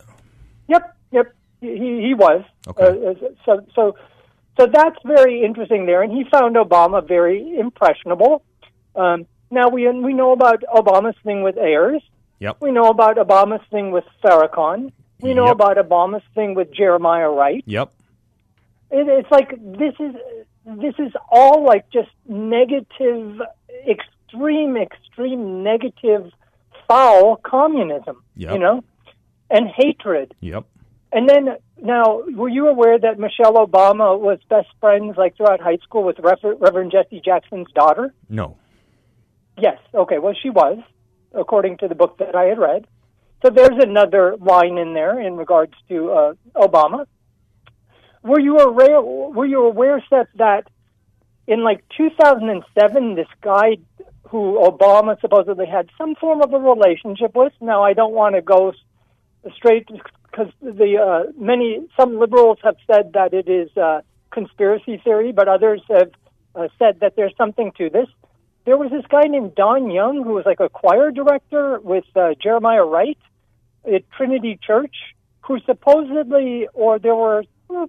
Yep, 0.69 0.97
yep, 1.13 1.33
he 1.61 2.01
he 2.07 2.15
was. 2.15 2.43
Okay. 2.69 2.85
Uh, 2.85 3.15
so 3.47 3.65
so 3.75 3.95
so 4.59 4.67
that's 4.67 4.99
very 5.05 5.43
interesting 5.45 5.87
there, 5.87 6.03
and 6.03 6.13
he 6.13 6.25
found 6.25 6.57
Obama 6.57 7.07
very 7.07 7.57
impressionable. 7.59 8.43
Um, 8.97 9.27
now 9.51 9.69
we 9.69 9.89
we 9.89 10.13
know 10.13 10.33
about 10.33 10.63
Obama's 10.75 11.17
thing 11.25 11.43
with 11.43 11.57
Ayers. 11.57 12.03
Yep. 12.41 12.57
We 12.61 12.71
know 12.73 12.89
about 12.89 13.17
Obama's 13.17 13.65
thing 13.71 13.91
with 13.91 14.05
Farrakhan. 14.23 14.93
We 15.21 15.35
know 15.35 15.47
Yep. 15.47 15.55
about 15.55 15.77
Obama's 15.77 16.23
thing 16.35 16.55
with 16.55 16.73
Jeremiah 16.73 17.31
Wright. 17.31 17.63
Yep. 17.67 17.91
it, 18.91 19.09
it's 19.09 19.31
like 19.31 19.51
this 19.61 19.95
is 19.99 20.15
this 20.67 20.95
is 20.99 21.13
all 21.31 21.65
like 21.65 21.89
just 21.91 22.11
negative, 22.27 23.41
extreme, 23.89 24.77
extreme 24.77 25.63
negative, 25.63 26.31
foul 26.89 27.37
communism. 27.37 28.23
Yep. 28.37 28.53
You 28.53 28.59
know, 28.59 28.85
and 29.51 29.69
hatred. 29.69 30.35
Yep. 30.41 30.65
And 31.13 31.29
then 31.29 31.57
now, 31.81 32.23
were 32.35 32.49
you 32.49 32.67
aware 32.69 32.99
that 32.99 33.19
Michelle 33.21 33.55
Obama 33.55 34.19
was 34.19 34.39
best 34.51 34.67
friends 34.81 35.17
like 35.17 35.37
throughout 35.37 35.61
high 35.61 35.77
school 35.85 36.03
with 36.03 36.19
Rever- 36.19 36.57
Reverend 36.57 36.91
Jesse 36.91 37.21
Jackson's 37.25 37.71
daughter? 37.73 38.13
No. 38.29 38.57
Yes. 39.57 39.79
Okay. 39.95 40.19
Well, 40.19 40.35
she 40.43 40.51
was, 40.51 40.79
according 41.35 41.79
to 41.79 41.89
the 41.89 41.95
book 41.95 42.19
that 42.19 42.35
I 42.35 42.45
had 42.45 42.59
read. 42.59 42.87
So 43.45 43.51
there's 43.51 43.83
another 43.83 44.37
line 44.41 44.79
in 44.79 44.95
there 44.95 45.21
in 45.21 45.37
regards 45.37 45.75
to 45.89 46.11
uh, 46.11 46.33
Obama. 46.55 47.07
Were 48.23 48.41
you 48.41 48.59
aware? 48.59 49.03
Were 49.03 49.45
you 49.45 49.65
aware, 49.67 50.03
Seth, 50.09 50.29
that 50.37 50.69
in 51.47 51.63
like 51.63 51.85
2007, 51.97 53.15
this 53.17 53.27
guy 53.43 53.77
who 54.29 54.59
Obama 54.61 55.21
supposedly 55.21 55.67
had 55.67 55.91
some 55.99 56.15
form 56.15 56.43
of 56.43 56.53
a 56.53 56.59
relationship 56.59 57.35
with. 57.35 57.53
Now, 57.61 57.85
I 57.85 57.93
don't 57.93 58.15
want 58.15 58.35
to 58.35 58.43
go 58.43 58.73
straight 59.55 59.87
because 59.87 60.53
the 60.61 60.97
uh, 60.99 61.33
many 61.39 61.87
some 61.99 62.19
liberals 62.19 62.59
have 62.65 62.77
said 62.91 63.13
that 63.13 63.35
it 63.35 63.49
is 63.49 63.77
uh, 63.77 64.01
conspiracy 64.31 65.01
theory, 65.05 65.33
but 65.33 65.49
others 65.49 65.83
have 65.89 66.11
uh, 66.55 66.69
said 66.79 67.01
that 67.01 67.15
there's 67.15 67.37
something 67.37 67.73
to 67.79 67.91
this 67.91 68.09
there 68.65 68.77
was 68.77 68.91
this 68.91 69.05
guy 69.09 69.25
named 69.25 69.55
Don 69.55 69.91
Young 69.91 70.23
who 70.25 70.33
was 70.33 70.47
like 70.47 70.61
a 70.61 70.69
choir 70.69 71.11
director 71.11 71.79
with 71.81 72.05
uh, 72.17 72.31
Jeremiah 72.43 72.85
Wright 72.85 73.19
at 73.85 74.11
Trinity 74.17 74.59
Church, 74.63 74.95
who 75.43 75.59
supposedly, 75.67 76.69
or 76.73 76.99
there 76.99 77.15
were 77.15 77.45
hmm, 77.69 77.85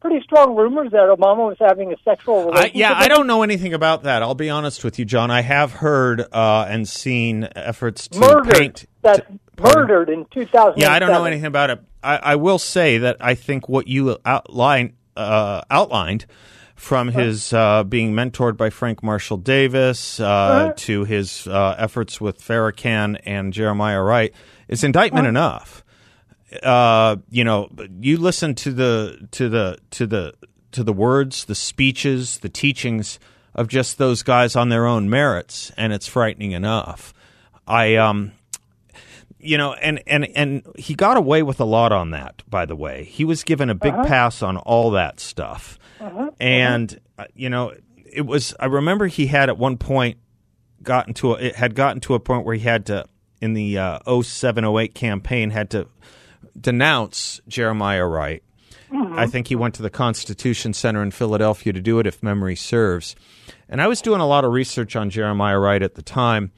pretty 0.00 0.20
strong 0.22 0.54
rumors 0.54 0.90
that 0.92 1.08
Obama 1.08 1.48
was 1.48 1.56
having 1.58 1.92
a 1.92 1.96
sexual 2.04 2.40
I, 2.40 2.44
relationship. 2.44 2.74
yeah, 2.74 2.92
I 2.94 3.08
don't 3.08 3.26
know 3.26 3.42
anything 3.42 3.72
about 3.72 4.02
that. 4.02 4.22
I'll 4.22 4.34
be 4.34 4.50
honest 4.50 4.84
with 4.84 4.98
you, 4.98 5.04
John. 5.04 5.30
I 5.30 5.40
have 5.40 5.72
heard 5.72 6.20
uh, 6.32 6.66
and 6.68 6.86
seen 6.86 7.48
efforts 7.56 8.08
to 8.08 8.20
murdered. 8.20 8.54
paint. 8.54 8.84
That 9.02 9.26
to- 9.28 9.62
murdered 9.62 10.10
in 10.10 10.26
2000. 10.26 10.78
Yeah, 10.78 10.92
I 10.92 10.98
don't 10.98 11.10
know 11.10 11.24
anything 11.24 11.46
about 11.46 11.70
it. 11.70 11.80
I, 12.02 12.16
I 12.16 12.36
will 12.36 12.58
say 12.58 12.98
that 12.98 13.16
I 13.20 13.34
think 13.34 13.68
what 13.68 13.88
you 13.88 14.18
outline, 14.24 14.94
uh, 15.16 15.62
outlined 15.70 16.26
from 16.78 17.08
his 17.08 17.52
uh, 17.52 17.82
being 17.82 18.14
mentored 18.14 18.56
by 18.56 18.70
Frank 18.70 19.02
Marshall 19.02 19.36
Davis 19.36 20.20
uh, 20.20 20.72
to 20.76 21.04
his 21.04 21.46
uh, 21.48 21.74
efforts 21.76 22.20
with 22.20 22.40
Farrakhan 22.40 23.20
and 23.26 23.52
Jeremiah 23.52 24.00
Wright 24.00 24.32
is 24.68 24.84
indictment 24.84 25.26
enough. 25.26 25.84
Uh, 26.62 27.16
you 27.30 27.42
know, 27.42 27.68
you 28.00 28.16
listen 28.16 28.54
to 28.54 28.72
the 28.72 29.28
to 29.32 29.48
the 29.48 29.78
to 29.90 30.06
the 30.06 30.34
to 30.70 30.84
the 30.84 30.92
words, 30.92 31.46
the 31.46 31.54
speeches, 31.56 32.38
the 32.38 32.48
teachings 32.48 33.18
of 33.56 33.66
just 33.66 33.98
those 33.98 34.22
guys 34.22 34.54
on 34.54 34.68
their 34.68 34.86
own 34.86 35.10
merits, 35.10 35.72
and 35.76 35.92
it's 35.92 36.06
frightening 36.06 36.52
enough. 36.52 37.12
I 37.66 37.96
um, 37.96 38.32
you 39.40 39.56
know, 39.56 39.72
and 39.74 40.02
and 40.06 40.26
and 40.36 40.62
he 40.76 40.94
got 40.94 41.16
away 41.16 41.42
with 41.42 41.60
a 41.60 41.64
lot 41.64 41.92
on 41.92 42.10
that. 42.10 42.42
By 42.48 42.66
the 42.66 42.76
way, 42.76 43.04
he 43.04 43.24
was 43.24 43.44
given 43.44 43.70
a 43.70 43.74
big 43.74 43.94
pass 43.94 44.42
on 44.42 44.56
all 44.56 44.90
that 44.92 45.20
stuff, 45.20 45.78
uh-huh. 46.00 46.30
and 46.40 46.98
uh, 47.18 47.26
you 47.34 47.48
know, 47.48 47.72
it 47.96 48.22
was. 48.22 48.54
I 48.58 48.66
remember 48.66 49.06
he 49.06 49.26
had 49.26 49.48
at 49.48 49.56
one 49.56 49.76
point 49.76 50.18
gotten 50.82 51.14
to 51.14 51.34
a, 51.34 51.36
it 51.36 51.56
had 51.56 51.74
gotten 51.74 52.00
to 52.00 52.14
a 52.14 52.20
point 52.20 52.44
where 52.44 52.54
he 52.54 52.62
had 52.62 52.86
to 52.86 53.04
in 53.40 53.54
the 53.54 53.78
uh, 53.78 54.22
07 54.22 54.64
08 54.64 54.94
campaign 54.94 55.50
had 55.50 55.70
to 55.70 55.86
denounce 56.60 57.40
Jeremiah 57.46 58.06
Wright. 58.06 58.42
I 58.90 59.26
think 59.26 59.48
he 59.48 59.54
went 59.54 59.74
to 59.74 59.82
the 59.82 59.90
Constitution 59.90 60.72
Center 60.72 61.02
in 61.02 61.10
Philadelphia 61.10 61.74
to 61.74 61.80
do 61.80 61.98
it, 61.98 62.06
if 62.06 62.22
memory 62.22 62.56
serves. 62.56 63.16
And 63.68 63.82
I 63.82 63.86
was 63.86 64.00
doing 64.00 64.22
a 64.22 64.26
lot 64.26 64.44
of 64.44 64.52
research 64.52 64.96
on 64.96 65.10
Jeremiah 65.10 65.58
Wright 65.58 65.82
at 65.82 65.94
the 65.94 66.02
time, 66.02 66.52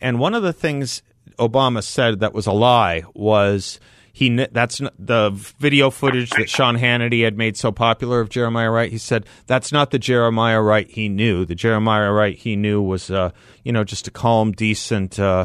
and 0.00 0.18
one 0.18 0.34
of 0.34 0.42
the 0.42 0.54
things 0.54 1.02
Obama 1.38 1.82
said 1.82 2.20
that 2.20 2.34
was 2.34 2.46
a 2.46 2.52
lie 2.52 3.04
was 3.14 3.80
he 4.12 4.30
that's 4.50 4.80
the 4.98 5.30
video 5.58 5.90
footage 5.90 6.30
that 6.30 6.48
Sean 6.48 6.78
Hannity 6.78 7.22
had 7.22 7.36
made 7.36 7.56
so 7.56 7.70
popular 7.70 8.20
of 8.20 8.30
Jeremiah 8.30 8.70
Wright. 8.70 8.90
He 8.90 8.96
said 8.96 9.26
that's 9.46 9.72
not 9.72 9.90
the 9.90 9.98
Jeremiah 9.98 10.62
Wright 10.62 10.88
he 10.88 11.10
knew. 11.10 11.44
The 11.44 11.54
Jeremiah 11.54 12.10
Wright 12.10 12.34
he 12.34 12.56
knew 12.56 12.80
was 12.80 13.10
uh, 13.10 13.32
you 13.62 13.72
know 13.72 13.84
just 13.84 14.08
a 14.08 14.10
calm, 14.10 14.52
decent, 14.52 15.18
uh, 15.18 15.44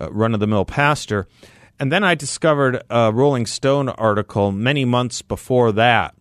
uh, 0.00 0.08
run 0.12 0.34
of 0.34 0.40
the 0.40 0.46
mill 0.46 0.64
pastor. 0.64 1.26
And 1.80 1.90
then 1.90 2.04
I 2.04 2.14
discovered 2.14 2.80
a 2.88 3.12
Rolling 3.12 3.44
Stone 3.44 3.88
article 3.88 4.52
many 4.52 4.84
months 4.84 5.20
before 5.20 5.72
that 5.72 6.14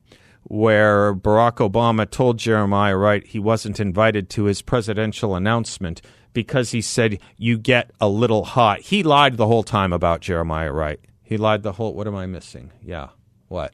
where 0.45 1.13
Barack 1.13 1.57
Obama 1.57 2.10
told 2.10 2.39
Jeremiah 2.39 2.97
Wright 2.97 3.25
he 3.25 3.38
wasn't 3.38 3.79
invited 3.79 4.27
to 4.31 4.45
his 4.45 4.63
presidential 4.63 5.36
announcement 5.36 6.01
because 6.34 6.72
he 6.72 6.82
said 6.82 7.20
you 7.38 7.58
get 7.58 7.91
a 8.00 8.08
little 8.08 8.44
hot. 8.44 8.82
He 8.82 9.04
lied 9.04 9.38
the 9.38 9.48
whole 9.48 9.63
time 9.63 9.94
about 9.94 10.22
Jeremiah 10.22 10.72
Wright. 10.72 11.00
He 11.24 11.38
lied 11.38 11.63
the 11.63 11.74
whole. 11.74 11.94
What 11.94 12.08
am 12.08 12.15
I 12.15 12.26
missing? 12.26 12.72
Yeah, 12.84 13.10
what? 13.48 13.74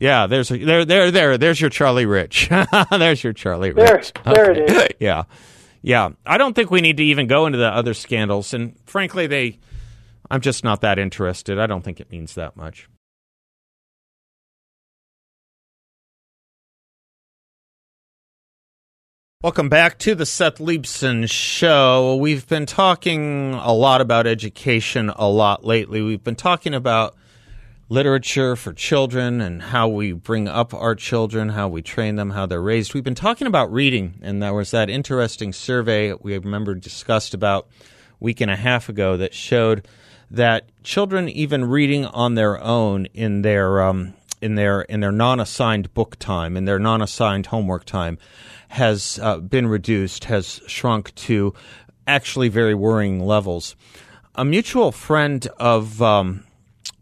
Yeah, 0.00 0.26
there's 0.26 0.50
a, 0.50 0.58
there 0.58 0.84
there 0.84 1.10
there 1.10 1.38
there's 1.38 1.60
your 1.60 1.70
Charlie 1.70 2.06
Rich. 2.06 2.48
there's 2.90 3.24
your 3.24 3.32
Charlie 3.32 3.72
There- 3.72 3.96
Rich. 3.96 4.12
there 4.24 4.50
it 4.52 4.70
is. 4.70 4.88
yeah, 5.00 5.24
yeah. 5.82 6.10
I 6.24 6.38
don't 6.38 6.54
think 6.54 6.70
we 6.70 6.80
need 6.80 6.96
to 6.98 7.04
even 7.04 7.26
go 7.26 7.46
into 7.46 7.58
the 7.58 7.66
other 7.68 7.94
scandals, 7.94 8.54
and 8.54 8.76
frankly, 8.86 9.26
they. 9.26 9.58
I'm 10.30 10.40
just 10.42 10.62
not 10.62 10.82
that 10.82 10.98
interested. 10.98 11.58
I 11.58 11.66
don't 11.66 11.82
think 11.82 12.00
it 12.00 12.10
means 12.12 12.34
that 12.34 12.54
much. 12.54 12.88
Welcome 19.40 19.68
back 19.68 20.00
to 20.00 20.16
the 20.16 20.26
Seth 20.26 20.58
Leibsohn 20.58 21.30
Show. 21.30 22.16
We've 22.16 22.44
been 22.48 22.66
talking 22.66 23.54
a 23.54 23.72
lot 23.72 24.00
about 24.00 24.26
education 24.26 25.10
a 25.10 25.28
lot 25.28 25.64
lately. 25.64 26.02
We've 26.02 26.24
been 26.24 26.34
talking 26.34 26.74
about 26.74 27.14
literature 27.88 28.56
for 28.56 28.72
children 28.72 29.40
and 29.40 29.62
how 29.62 29.86
we 29.86 30.10
bring 30.10 30.48
up 30.48 30.74
our 30.74 30.96
children, 30.96 31.50
how 31.50 31.68
we 31.68 31.82
train 31.82 32.16
them, 32.16 32.30
how 32.30 32.46
they're 32.46 32.60
raised. 32.60 32.94
We've 32.94 33.04
been 33.04 33.14
talking 33.14 33.46
about 33.46 33.72
reading, 33.72 34.18
and 34.22 34.42
there 34.42 34.52
was 34.52 34.72
that 34.72 34.90
interesting 34.90 35.52
survey 35.52 36.14
we 36.14 36.36
remember 36.36 36.74
discussed 36.74 37.32
about 37.32 37.68
a 37.80 37.84
week 38.18 38.40
and 38.40 38.50
a 38.50 38.56
half 38.56 38.88
ago 38.88 39.16
that 39.18 39.34
showed 39.34 39.86
that 40.32 40.68
children 40.82 41.28
even 41.28 41.64
reading 41.64 42.06
on 42.06 42.34
their 42.34 42.60
own 42.60 43.06
in 43.14 43.42
their 43.42 43.82
um, 43.82 44.14
in 44.40 44.56
their 44.56 44.82
in 44.82 44.98
their 44.98 45.12
non-assigned 45.12 45.94
book 45.94 46.18
time, 46.18 46.56
in 46.56 46.64
their 46.64 46.80
non-assigned 46.80 47.46
homework 47.46 47.84
time, 47.84 48.18
has 48.68 49.18
uh, 49.22 49.38
been 49.38 49.66
reduced, 49.66 50.24
has 50.24 50.60
shrunk 50.66 51.14
to 51.14 51.54
actually 52.06 52.48
very 52.48 52.74
worrying 52.74 53.20
levels. 53.20 53.76
A 54.34 54.44
mutual 54.44 54.92
friend 54.92 55.46
of 55.58 56.00
um, 56.00 56.44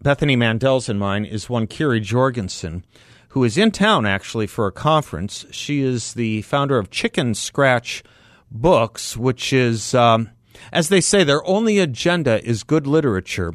Bethany 0.03 0.37
Mandel's 0.37 0.89
and 0.89 0.99
mine 0.99 1.25
is 1.25 1.51
one 1.51 1.67
Kiri 1.67 2.01
Jorgensen, 2.01 2.85
who 3.29 3.45
is 3.45 3.59
in 3.59 3.71
town 3.71 4.07
actually 4.07 4.47
for 4.47 4.67
a 4.67 4.73
conference. 4.73 5.45
She 5.51 5.83
is 5.83 6.15
the 6.15 6.43
founder 6.43 6.79
of 6.79 6.91
Chicken 6.91 7.35
Scratch 7.35 8.03
Books, 8.51 9.17
which 9.17 9.53
is, 9.53 9.95
um, 9.95 10.31
as 10.73 10.89
they 10.89 11.01
say, 11.01 11.25
their 11.25 11.45
only 11.47 11.79
agenda 11.79 12.43
is 12.45 12.63
good 12.63 12.87
literature 12.87 13.55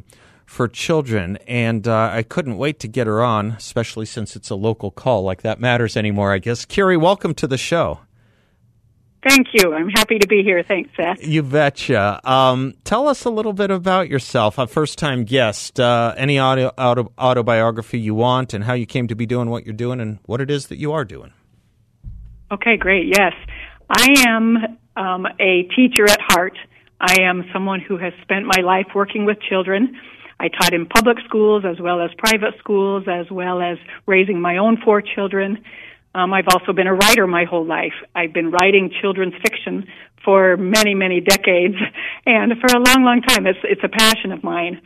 for 0.51 0.67
children. 0.67 1.37
And 1.47 1.87
uh, 1.87 2.11
I 2.11 2.23
couldn't 2.23 2.57
wait 2.57 2.79
to 2.81 2.87
get 2.89 3.07
her 3.07 3.23
on, 3.23 3.51
especially 3.51 4.05
since 4.05 4.35
it's 4.35 4.49
a 4.49 4.55
local 4.55 4.91
call. 4.91 5.23
Like 5.23 5.43
that 5.43 5.61
matters 5.61 5.95
anymore, 5.95 6.33
I 6.33 6.39
guess. 6.39 6.65
Kiri, 6.65 6.97
welcome 6.97 7.33
to 7.35 7.47
the 7.47 7.57
show. 7.57 8.01
Thank 9.27 9.47
you. 9.53 9.73
I'm 9.73 9.87
happy 9.89 10.17
to 10.19 10.27
be 10.27 10.43
here. 10.43 10.61
Thanks, 10.67 10.89
Seth. 10.97 11.25
You 11.25 11.43
betcha. 11.43 12.19
Um, 12.29 12.73
tell 12.83 13.07
us 13.07 13.23
a 13.23 13.29
little 13.29 13.53
bit 13.53 13.71
about 13.71 14.09
yourself, 14.09 14.57
a 14.57 14.67
first 14.67 14.97
time 14.97 15.23
guest. 15.23 15.79
Uh, 15.79 16.13
any 16.17 16.37
audio, 16.37 16.71
auto, 16.77 17.13
autobiography 17.17 17.99
you 17.99 18.15
want, 18.15 18.53
and 18.53 18.63
how 18.63 18.73
you 18.73 18.85
came 18.85 19.07
to 19.07 19.15
be 19.15 19.25
doing 19.25 19.49
what 19.49 19.63
you're 19.63 19.73
doing, 19.73 20.01
and 20.01 20.19
what 20.25 20.41
it 20.41 20.51
is 20.51 20.67
that 20.67 20.79
you 20.79 20.91
are 20.91 21.05
doing. 21.05 21.31
Okay, 22.51 22.77
great. 22.77 23.07
Yes. 23.07 23.33
I 23.89 24.25
am 24.27 24.57
um, 24.97 25.27
a 25.39 25.63
teacher 25.75 26.09
at 26.09 26.19
heart. 26.19 26.57
I 26.99 27.21
am 27.21 27.45
someone 27.53 27.79
who 27.79 27.97
has 27.97 28.13
spent 28.23 28.45
my 28.45 28.61
life 28.63 28.87
working 28.95 29.23
with 29.23 29.37
children. 29.41 29.95
I 30.41 30.47
taught 30.47 30.73
in 30.73 30.87
public 30.87 31.17
schools 31.27 31.63
as 31.69 31.79
well 31.79 32.01
as 32.01 32.09
private 32.17 32.55
schools, 32.57 33.03
as 33.07 33.29
well 33.29 33.61
as 33.61 33.77
raising 34.07 34.41
my 34.41 34.57
own 34.57 34.77
four 34.83 34.99
children. 34.99 35.63
Um, 36.15 36.33
I've 36.33 36.47
also 36.51 36.73
been 36.73 36.87
a 36.87 36.95
writer 36.95 37.27
my 37.27 37.45
whole 37.45 37.63
life. 37.63 37.93
I've 38.15 38.33
been 38.33 38.49
writing 38.49 38.91
children's 39.01 39.35
fiction 39.35 39.85
for 40.25 40.57
many, 40.57 40.95
many 40.95 41.21
decades, 41.21 41.75
and 42.25 42.53
for 42.59 42.75
a 42.75 42.79
long, 42.79 43.03
long 43.03 43.21
time. 43.21 43.45
It's 43.45 43.59
it's 43.63 43.83
a 43.83 43.89
passion 43.89 44.31
of 44.31 44.43
mine. 44.43 44.81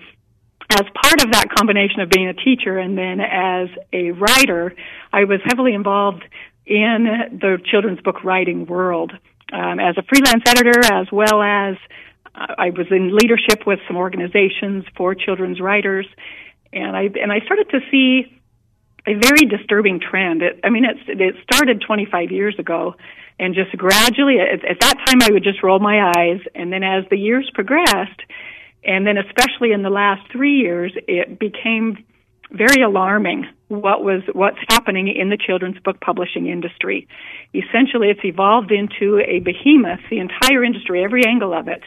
As 0.71 0.83
part 1.01 1.23
of 1.23 1.31
that 1.31 1.47
combination 1.55 2.01
of 2.01 2.09
being 2.09 2.27
a 2.27 2.33
teacher 2.33 2.77
and 2.77 2.97
then 2.97 3.21
as 3.21 3.69
a 3.93 4.11
writer, 4.11 4.75
I 5.13 5.23
was 5.23 5.39
heavily 5.45 5.73
involved 5.73 6.23
in 6.65 7.39
the 7.39 7.59
children's 7.71 8.01
book 8.01 8.25
writing 8.25 8.65
world 8.65 9.13
um, 9.53 9.79
as 9.79 9.95
a 9.97 10.03
freelance 10.03 10.43
editor, 10.47 10.83
as 10.91 11.07
well 11.13 11.41
as 11.41 11.75
I 12.36 12.71
was 12.71 12.88
in 12.91 13.15
leadership 13.15 13.65
with 13.65 13.80
some 13.88 13.98
organizations 13.98 14.84
for 14.98 15.15
children's 15.15 15.62
writers, 15.62 16.06
and 16.74 16.95
I 16.95 17.10
and 17.21 17.32
I 17.32 17.39
started 17.45 17.69
to 17.69 17.80
see 17.89 18.41
a 19.08 19.13
very 19.13 19.45
disturbing 19.45 20.00
trend. 20.00 20.41
It, 20.41 20.60
I 20.63 20.69
mean, 20.69 20.84
it's, 20.86 21.00
it 21.08 21.36
started 21.43 21.82
25 21.86 22.32
years 22.32 22.56
ago, 22.58 22.95
and 23.39 23.54
just 23.54 23.71
gradually, 23.78 24.38
at, 24.39 24.65
at 24.65 24.80
that 24.80 24.95
time, 25.08 25.19
I 25.21 25.32
would 25.32 25.43
just 25.43 25.62
roll 25.63 25.80
my 25.80 26.12
eyes, 26.15 26.41
and 26.56 26.74
then 26.74 26.84
as 26.84 27.06
the 27.10 27.17
years 27.17 27.50
progressed, 27.54 28.21
and 28.84 29.06
then 29.06 29.17
especially 29.17 29.71
in 29.71 29.84
the 29.84 29.89
last 29.89 30.30
three 30.32 30.58
years, 30.58 30.91
it 31.08 31.39
became 31.39 32.04
very 32.52 32.84
alarming 32.84 33.45
what 33.67 34.04
was 34.04 34.21
what's 34.34 34.60
happening 34.69 35.08
in 35.08 35.30
the 35.30 35.38
children's 35.38 35.80
book 35.80 36.00
publishing 36.00 36.48
industry. 36.48 37.08
Essentially, 37.54 38.10
it's 38.10 38.24
evolved 38.24 38.71
into 38.71 39.19
a 39.19 39.39
behemoth, 39.39 40.00
the 40.10 40.19
entire 40.19 40.63
industry, 40.63 41.04
every 41.04 41.26
angle 41.26 41.54
of 41.54 41.67
it, 41.67 41.82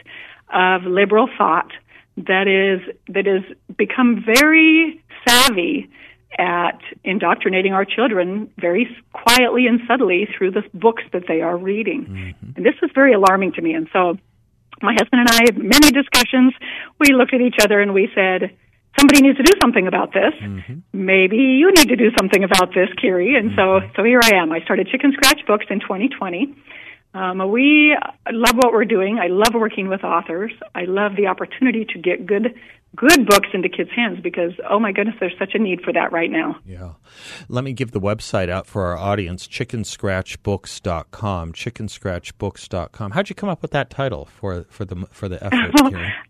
of 0.53 0.83
liberal 0.83 1.29
thought 1.37 1.71
that 2.17 2.47
is 2.47 2.81
that 3.07 3.25
has 3.25 3.43
become 3.77 4.23
very 4.25 5.01
savvy 5.27 5.89
at 6.37 6.79
indoctrinating 7.03 7.73
our 7.73 7.85
children 7.85 8.51
very 8.57 8.87
quietly 9.13 9.65
and 9.67 9.81
subtly 9.87 10.27
through 10.37 10.51
the 10.51 10.63
books 10.73 11.03
that 11.11 11.23
they 11.27 11.41
are 11.41 11.57
reading. 11.57 12.05
Mm-hmm. 12.05 12.51
And 12.55 12.65
this 12.65 12.75
was 12.81 12.91
very 12.93 13.13
alarming 13.13 13.53
to 13.53 13.61
me. 13.61 13.73
And 13.73 13.87
so 13.91 14.17
my 14.81 14.93
husband 14.93 15.21
and 15.21 15.29
I 15.29 15.39
had 15.47 15.57
many 15.57 15.91
discussions. 15.91 16.53
We 16.99 17.13
looked 17.13 17.33
at 17.33 17.41
each 17.41 17.57
other 17.61 17.81
and 17.81 17.93
we 17.93 18.09
said, 18.13 18.55
somebody 18.97 19.21
needs 19.21 19.37
to 19.37 19.43
do 19.43 19.53
something 19.61 19.87
about 19.87 20.13
this. 20.13 20.33
Mm-hmm. 20.41 20.79
Maybe 20.93 21.37
you 21.37 21.71
need 21.71 21.89
to 21.89 21.95
do 21.95 22.11
something 22.17 22.43
about 22.43 22.73
this, 22.73 22.89
Kiri. 23.01 23.35
And 23.35 23.51
mm-hmm. 23.51 23.87
so, 23.87 23.91
so 23.95 24.03
here 24.03 24.19
I 24.23 24.35
am. 24.35 24.51
I 24.51 24.61
started 24.61 24.87
Chicken 24.87 25.13
Scratch 25.13 25.45
Books 25.47 25.65
in 25.69 25.79
2020. 25.79 26.55
Um, 27.13 27.51
we 27.51 27.95
love 28.31 28.55
what 28.55 28.71
we're 28.71 28.85
doing. 28.85 29.19
I 29.19 29.27
love 29.27 29.53
working 29.53 29.89
with 29.89 30.03
authors. 30.03 30.51
I 30.75 30.85
love 30.85 31.15
the 31.15 31.27
opportunity 31.27 31.85
to 31.85 31.99
get 31.99 32.25
good 32.25 32.55
good 32.95 33.27
books 33.27 33.49
into 33.53 33.69
kids' 33.69 33.91
hands 33.95 34.19
because 34.21 34.51
oh 34.69 34.79
my 34.79 34.91
goodness, 34.91 35.15
there's 35.19 35.37
such 35.37 35.53
a 35.53 35.59
need 35.59 35.81
for 35.81 35.93
that 35.93 36.11
right 36.11 36.31
now. 36.31 36.55
Yeah. 36.65 36.93
Let 37.47 37.63
me 37.63 37.73
give 37.73 37.91
the 37.91 38.01
website 38.01 38.49
out 38.49 38.65
for 38.67 38.85
our 38.85 38.97
audience, 38.97 39.47
chickenscratchbooks.com, 39.47 41.53
chickenscratchbooks.com. 41.53 43.11
How'd 43.11 43.29
you 43.29 43.35
come 43.35 43.49
up 43.49 43.61
with 43.61 43.71
that 43.71 43.89
title 43.89 44.25
for 44.25 44.65
for 44.69 44.85
the 44.85 45.07
for 45.11 45.27
the 45.29 45.43
effort? 45.53 45.71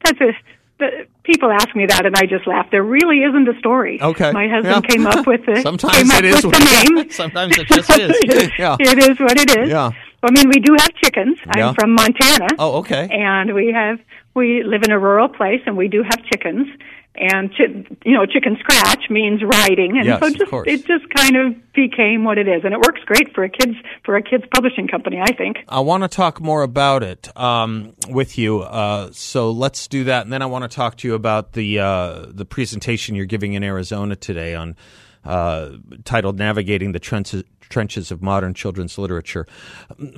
That's 0.04 0.22
a 0.22 0.32
the, 0.80 1.06
people 1.24 1.52
ask 1.52 1.76
me 1.76 1.86
that, 1.86 2.06
and 2.06 2.16
I 2.16 2.26
just 2.26 2.48
laugh. 2.48 2.68
There 2.72 2.84
really 2.84 3.20
isn't 3.20 3.48
a 3.48 3.58
story. 3.60 4.02
Okay, 4.02 4.32
my 4.32 4.48
husband 4.48 4.86
yeah. 4.86 4.96
came 4.96 5.06
up 5.06 5.28
with 5.28 5.42
it. 5.48 5.62
Sometimes 5.62 6.12
it 6.14 6.26
is. 6.26 6.42
the 6.42 6.94
name. 6.96 7.12
Sometimes 7.12 7.58
it 7.58 7.68
just 7.68 7.90
is. 7.92 8.50
yeah. 8.58 8.78
It 8.80 8.98
is 8.98 9.20
what 9.20 9.38
it 9.38 9.58
is. 9.58 9.70
Yeah. 9.70 9.92
I 10.24 10.32
mean, 10.32 10.50
we 10.50 10.60
do 10.60 10.76
have 10.78 10.94
chickens. 10.96 11.38
Yeah. 11.46 11.70
I'm 11.70 11.76
from 11.76 11.94
Montana. 11.94 12.48
Oh, 12.58 12.80
okay. 12.80 13.08
And 13.12 13.54
we 13.54 13.72
have 13.74 14.00
we 14.34 14.64
live 14.64 14.84
in 14.84 14.92
a 14.92 15.00
rural 15.00 15.30
place, 15.30 15.62
and 15.66 15.78
we 15.78 15.88
do 15.88 16.04
have 16.04 16.24
chickens. 16.26 16.68
And 17.16 17.50
chi- 17.50 17.86
you 18.06 18.14
know, 18.14 18.26
chicken 18.26 18.56
scratch 18.60 19.10
means 19.10 19.42
writing, 19.44 19.98
and 19.98 20.06
yes, 20.06 20.20
so 20.22 20.30
just, 20.30 20.54
it 20.68 20.86
just 20.86 21.10
kind 21.14 21.36
of 21.36 21.74
became 21.74 22.24
what 22.24 22.38
it 22.38 22.48
is, 22.48 22.64
and 22.64 22.74
it 22.74 22.80
works 22.80 23.02
great 23.06 23.34
for 23.34 23.44
a 23.44 23.50
kids 23.50 23.74
for 24.06 24.16
a 24.16 24.22
kids 24.22 24.46
publishing 24.54 24.88
company. 24.88 25.20
I 25.20 25.34
think. 25.34 25.58
I 25.68 25.82
want 25.82 26.04
to 26.04 26.08
talk 26.08 26.40
more 26.40 26.62
about 26.62 27.04
it 27.04 27.36
um, 27.36 27.94
with 28.08 28.38
you, 28.38 28.62
uh, 28.62 29.10
so 29.12 29.52
let's 29.52 29.88
do 29.88 30.06
that, 30.06 30.24
and 30.24 30.32
then 30.32 30.42
I 30.42 30.46
want 30.46 30.70
to 30.70 30.74
talk 30.74 30.98
to 30.98 31.08
you 31.08 31.16
about 31.16 31.54
the 31.54 31.80
uh, 31.80 32.26
the 32.30 32.46
presentation 32.46 33.16
you're 33.16 33.26
giving 33.26 33.54
in 33.54 33.64
Arizona 33.64 34.16
today 34.16 34.56
on 34.56 34.78
uh, 35.26 35.72
titled 36.04 36.38
"Navigating 36.38 36.92
the 36.92 37.00
Trenches." 37.00 37.44
trenches 37.70 38.12
of 38.12 38.22
modern 38.22 38.54
children's 38.54 38.98
literature. 38.98 39.48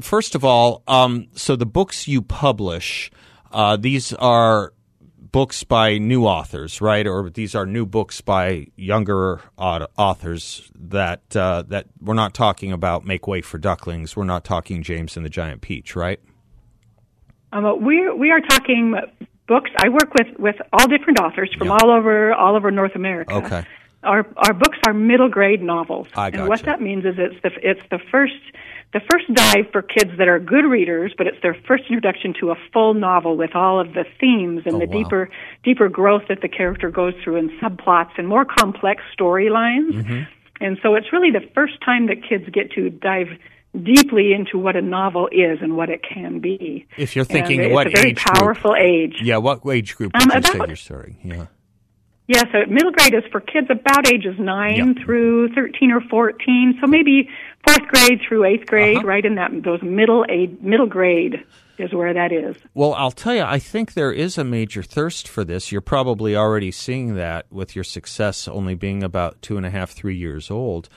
First 0.01 0.35
of 0.35 0.43
all, 0.43 0.83
um, 0.87 1.27
so 1.33 1.55
the 1.55 1.65
books 1.65 2.07
you 2.07 2.21
publish, 2.21 3.11
uh, 3.51 3.77
these 3.77 4.13
are 4.13 4.73
books 5.31 5.63
by 5.63 5.97
new 5.97 6.25
authors, 6.25 6.81
right? 6.81 7.05
Or 7.05 7.29
these 7.29 7.55
are 7.55 7.65
new 7.65 7.85
books 7.85 8.21
by 8.21 8.67
younger 8.75 9.41
authors 9.57 10.69
that 10.75 11.35
uh, 11.35 11.63
that 11.67 11.87
we're 11.99 12.15
not 12.15 12.33
talking 12.33 12.71
about 12.71 13.05
Make 13.05 13.27
Way 13.27 13.41
for 13.41 13.57
Ducklings. 13.57 14.15
We're 14.15 14.23
not 14.23 14.43
talking 14.43 14.83
James 14.83 15.15
and 15.15 15.25
the 15.25 15.29
Giant 15.29 15.61
Peach, 15.61 15.95
right? 15.95 16.19
Um, 17.53 17.83
we 17.83 18.09
we 18.11 18.31
are 18.31 18.41
talking 18.41 18.95
books. 19.47 19.69
I 19.77 19.89
work 19.89 20.13
with 20.17 20.39
with 20.39 20.55
all 20.73 20.87
different 20.87 21.19
authors 21.19 21.53
from 21.57 21.71
all 21.71 21.91
over 21.91 22.33
all 22.33 22.55
over 22.55 22.71
North 22.71 22.95
America. 22.95 23.33
Okay 23.35 23.65
our 24.03 24.25
our 24.37 24.53
books 24.53 24.77
are 24.85 24.93
middle 24.93 25.29
grade 25.29 25.61
novels. 25.61 26.07
I 26.15 26.31
gotcha. 26.31 26.41
And 26.41 26.49
what 26.49 26.63
that 26.63 26.81
means 26.81 27.05
is 27.05 27.15
it's 27.17 27.41
the 27.43 27.51
it's 27.61 27.81
the 27.89 27.99
first 28.11 28.33
the 28.93 29.01
first 29.09 29.33
dive 29.33 29.71
for 29.71 29.81
kids 29.81 30.11
that 30.17 30.27
are 30.27 30.39
good 30.39 30.65
readers, 30.65 31.13
but 31.17 31.27
it's 31.27 31.41
their 31.41 31.55
first 31.67 31.83
introduction 31.89 32.33
to 32.41 32.51
a 32.51 32.55
full 32.73 32.93
novel 32.93 33.37
with 33.37 33.55
all 33.55 33.79
of 33.79 33.93
the 33.93 34.03
themes 34.19 34.63
and 34.65 34.75
oh, 34.75 34.79
the 34.79 34.85
wow. 34.87 34.97
deeper 34.97 35.29
deeper 35.63 35.89
growth 35.89 36.23
that 36.29 36.41
the 36.41 36.49
character 36.49 36.89
goes 36.89 37.13
through 37.23 37.37
and 37.37 37.49
subplots 37.61 38.11
and 38.17 38.27
more 38.27 38.45
complex 38.45 39.01
storylines. 39.17 39.91
Mm-hmm. 39.93 40.23
And 40.61 40.77
so 40.83 40.95
it's 40.95 41.11
really 41.11 41.31
the 41.31 41.47
first 41.55 41.73
time 41.83 42.07
that 42.07 42.17
kids 42.27 42.47
get 42.51 42.71
to 42.73 42.89
dive 42.89 43.27
deeply 43.83 44.33
into 44.33 44.57
what 44.57 44.75
a 44.75 44.81
novel 44.81 45.27
is 45.31 45.59
and 45.61 45.77
what 45.77 45.89
it 45.89 46.01
can 46.03 46.39
be. 46.39 46.85
If 46.97 47.15
you're 47.15 47.25
thinking 47.25 47.61
and 47.61 47.73
what 47.73 47.87
it's 47.87 47.97
a 47.97 48.01
very 48.01 48.11
age 48.11 48.17
powerful 48.17 48.71
group, 48.71 48.83
age. 48.83 49.21
Yeah, 49.21 49.37
what 49.37 49.61
age 49.65 49.95
group 49.95 50.11
Um, 50.13 50.21
would 50.25 50.33
you 50.33 50.39
about- 50.39 50.51
say 50.51 50.67
you're 50.67 50.75
starting? 50.75 51.17
Yeah. 51.23 51.45
Yeah, 52.31 52.43
so 52.49 52.65
middle 52.71 52.91
grade 52.93 53.13
is 53.13 53.25
for 53.29 53.41
kids 53.41 53.67
about 53.69 54.09
ages 54.09 54.39
9 54.39 54.75
Yeah. 54.77 55.03
through 55.03 55.49
13 55.53 55.91
or 55.91 55.99
14. 55.99 56.77
So 56.79 56.87
maybe 56.87 57.27
fourth 57.67 57.85
grade 57.89 58.21
through 58.25 58.45
eighth 58.45 58.67
grade, 58.67 58.99
Uh-huh. 58.99 59.05
right 59.05 59.25
in 59.25 59.35
that 59.35 59.51
those 59.63 59.81
middle 59.81 60.25
age, 60.29 60.51
middle 60.61 60.85
grade 60.85 61.43
is 61.81 61.93
where 61.93 62.13
that 62.13 62.31
is. 62.31 62.55
Well, 62.73 62.93
I'll 62.93 63.11
tell 63.11 63.35
you, 63.35 63.43
I 63.43 63.59
think 63.59 63.93
there 63.93 64.11
is 64.11 64.37
a 64.37 64.43
major 64.43 64.83
thirst 64.83 65.27
for 65.27 65.43
this. 65.43 65.71
You're 65.71 65.81
probably 65.81 66.35
already 66.35 66.71
seeing 66.71 67.15
that 67.15 67.45
with 67.51 67.75
your 67.75 67.83
success 67.83 68.47
only 68.47 68.75
being 68.75 69.03
about 69.03 69.41
two 69.41 69.57
and 69.57 69.65
a 69.65 69.69
half, 69.69 69.91
three 69.91 70.15
years 70.15 70.51
old. 70.51 70.89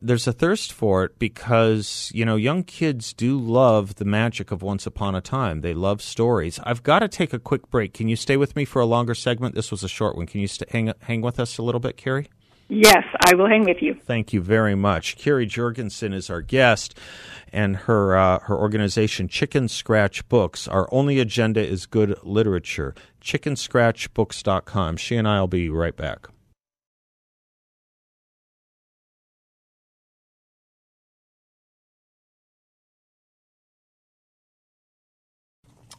There's 0.00 0.26
a 0.26 0.32
thirst 0.32 0.72
for 0.72 1.04
it 1.04 1.18
because, 1.18 2.10
you 2.14 2.24
know, 2.24 2.36
young 2.36 2.62
kids 2.62 3.12
do 3.12 3.38
love 3.38 3.96
the 3.96 4.04
magic 4.04 4.50
of 4.50 4.62
Once 4.62 4.86
Upon 4.86 5.14
a 5.14 5.20
Time. 5.20 5.60
They 5.60 5.74
love 5.74 6.00
stories. 6.00 6.60
I've 6.62 6.82
got 6.82 7.00
to 7.00 7.08
take 7.08 7.32
a 7.32 7.38
quick 7.38 7.68
break. 7.70 7.94
Can 7.94 8.08
you 8.08 8.16
stay 8.16 8.36
with 8.36 8.54
me 8.54 8.64
for 8.64 8.80
a 8.80 8.86
longer 8.86 9.14
segment? 9.14 9.54
This 9.54 9.70
was 9.70 9.82
a 9.82 9.88
short 9.88 10.16
one. 10.16 10.26
Can 10.26 10.40
you 10.40 10.46
st- 10.46 10.70
hang, 10.70 10.92
hang 11.00 11.20
with 11.20 11.40
us 11.40 11.58
a 11.58 11.62
little 11.62 11.80
bit, 11.80 11.96
Kiri? 11.96 12.28
Yes, 12.70 13.04
I 13.24 13.34
will 13.34 13.48
hang 13.48 13.64
with 13.64 13.80
you. 13.80 13.94
Thank 13.94 14.34
you 14.34 14.42
very 14.42 14.74
much. 14.74 15.16
Kari 15.16 15.46
Jorgensen 15.46 16.12
is 16.12 16.28
our 16.28 16.42
guest, 16.42 16.94
and 17.50 17.74
her 17.76 18.14
uh, 18.14 18.40
her 18.40 18.58
organization, 18.58 19.26
Chicken 19.26 19.68
Scratch 19.68 20.28
Books. 20.28 20.68
Our 20.68 20.86
only 20.92 21.18
agenda 21.18 21.66
is 21.66 21.86
good 21.86 22.14
literature. 22.22 22.94
ChickenScratchBooks.com. 23.22 24.98
She 24.98 25.16
and 25.16 25.26
I 25.26 25.40
will 25.40 25.48
be 25.48 25.70
right 25.70 25.96
back. 25.96 26.28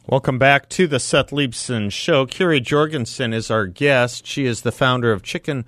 Welcome 0.06 0.38
back 0.38 0.68
to 0.70 0.86
the 0.86 1.00
Seth 1.00 1.30
Leibsohn 1.30 1.90
Show. 1.90 2.26
Kari 2.26 2.60
Jorgensen 2.60 3.32
is 3.32 3.50
our 3.50 3.66
guest. 3.66 4.24
She 4.24 4.46
is 4.46 4.62
the 4.62 4.72
founder 4.72 5.12
of 5.12 5.22
Chicken 5.22 5.64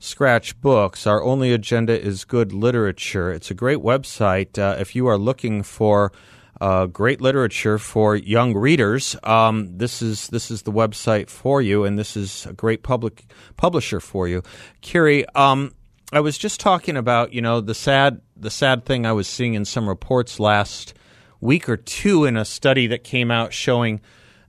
Scratch 0.00 0.58
Books. 0.62 1.06
Our 1.06 1.22
only 1.22 1.52
agenda 1.52 1.98
is 1.98 2.24
good 2.24 2.54
literature. 2.54 3.30
It's 3.30 3.50
a 3.50 3.54
great 3.54 3.78
website 3.78 4.58
uh, 4.58 4.76
if 4.80 4.96
you 4.96 5.06
are 5.06 5.18
looking 5.18 5.62
for 5.62 6.10
uh, 6.58 6.86
great 6.86 7.20
literature 7.20 7.78
for 7.78 8.16
young 8.16 8.54
readers. 8.54 9.14
Um, 9.22 9.76
this 9.76 10.00
is 10.00 10.28
this 10.28 10.50
is 10.50 10.62
the 10.62 10.72
website 10.72 11.28
for 11.28 11.60
you, 11.60 11.84
and 11.84 11.98
this 11.98 12.16
is 12.16 12.46
a 12.46 12.54
great 12.54 12.82
public 12.82 13.26
publisher 13.58 14.00
for 14.00 14.26
you. 14.26 14.42
Kari, 14.80 15.26
um, 15.34 15.74
I 16.14 16.20
was 16.20 16.38
just 16.38 16.60
talking 16.60 16.96
about 16.96 17.34
you 17.34 17.42
know 17.42 17.60
the 17.60 17.74
sad 17.74 18.22
the 18.34 18.50
sad 18.50 18.86
thing 18.86 19.04
I 19.04 19.12
was 19.12 19.28
seeing 19.28 19.52
in 19.52 19.66
some 19.66 19.86
reports 19.86 20.40
last 20.40 20.94
week 21.42 21.68
or 21.68 21.76
two 21.76 22.24
in 22.24 22.38
a 22.38 22.46
study 22.46 22.86
that 22.86 23.04
came 23.04 23.30
out 23.30 23.52
showing 23.52 24.00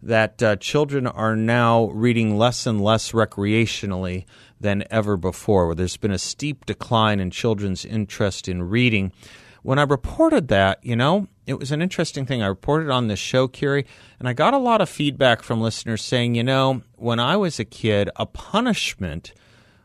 that 0.02 0.42
uh, 0.42 0.56
children 0.56 1.08
are 1.08 1.36
now 1.36 1.90
reading 1.90 2.38
less 2.38 2.66
and 2.66 2.82
less 2.82 3.12
recreationally 3.12 4.26
than 4.62 4.84
ever 4.89 5.17
before, 5.17 5.65
where 5.67 5.76
there's 5.76 5.97
been 5.97 6.12
a 6.12 6.17
steep 6.19 6.65
decline 6.65 7.19
in 7.19 7.32
children's 7.32 7.86
interest 7.86 8.47
in 8.47 8.63
reading. 8.63 9.12
When 9.63 9.78
I 9.78 9.84
reported 9.84 10.47
that, 10.47 10.80
you 10.84 10.95
know, 10.95 11.28
it 11.45 11.60
was 11.60 11.71
an 11.71 11.82
interesting 11.82 12.26
thing. 12.26 12.41
I 12.41 12.47
reported 12.47 12.89
on 12.89 13.08
this 13.08 13.19
show, 13.19 13.47
Kari, 13.47 13.86
and 14.19 14.28
I 14.28 14.34
got 14.34 14.54
a 14.54 14.58
lot 14.58 14.82
of 14.82 14.89
feedback 14.89 15.43
from 15.43 15.62
listeners 15.62 16.02
saying, 16.04 16.36
you 16.36 16.43
know, 16.43 16.82
when 16.95 17.19
I 17.19 17.38
was 17.38 17.60
a 17.60 17.65
kid, 17.65 18.10
a 18.15 18.26
punishment 18.26 19.34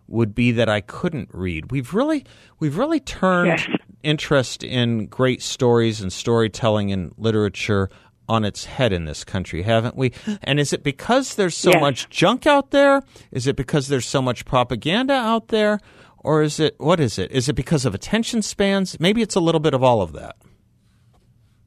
would 0.08 0.34
be 0.34 0.52
that 0.52 0.68
I 0.68 0.80
couldn't 0.80 1.28
read. 1.32 1.72
We've 1.72 1.92
really 1.92 2.24
we've 2.60 2.78
really 2.78 3.00
turned 3.00 3.58
Yes. 3.58 3.68
interest 4.02 4.62
in 4.62 5.06
great 5.06 5.42
stories 5.42 6.00
and 6.00 6.12
storytelling 6.12 6.92
and 6.92 7.12
literature 7.18 7.90
on 8.28 8.44
its 8.44 8.64
head 8.64 8.92
in 8.92 9.04
this 9.04 9.24
country, 9.24 9.62
haven't 9.62 9.96
we? 9.96 10.12
And 10.42 10.58
is 10.58 10.72
it 10.72 10.82
because 10.82 11.34
there's 11.36 11.56
so 11.56 11.70
Yes. 11.70 11.80
much 11.80 12.10
junk 12.10 12.46
out 12.46 12.70
there? 12.70 13.02
Is 13.30 13.46
it 13.46 13.56
because 13.56 13.88
there's 13.88 14.06
so 14.06 14.20
much 14.20 14.44
propaganda 14.44 15.14
out 15.14 15.48
there? 15.48 15.78
Or 16.18 16.42
is 16.42 16.58
it 16.58 16.74
what 16.78 16.98
is 16.98 17.18
it? 17.18 17.30
Is 17.30 17.48
it 17.48 17.52
because 17.54 17.84
of 17.84 17.94
attention 17.94 18.42
spans? 18.42 18.98
Maybe 18.98 19.22
it's 19.22 19.36
a 19.36 19.40
little 19.40 19.60
bit 19.60 19.74
of 19.74 19.82
all 19.84 20.02
of 20.02 20.12
that. 20.14 20.36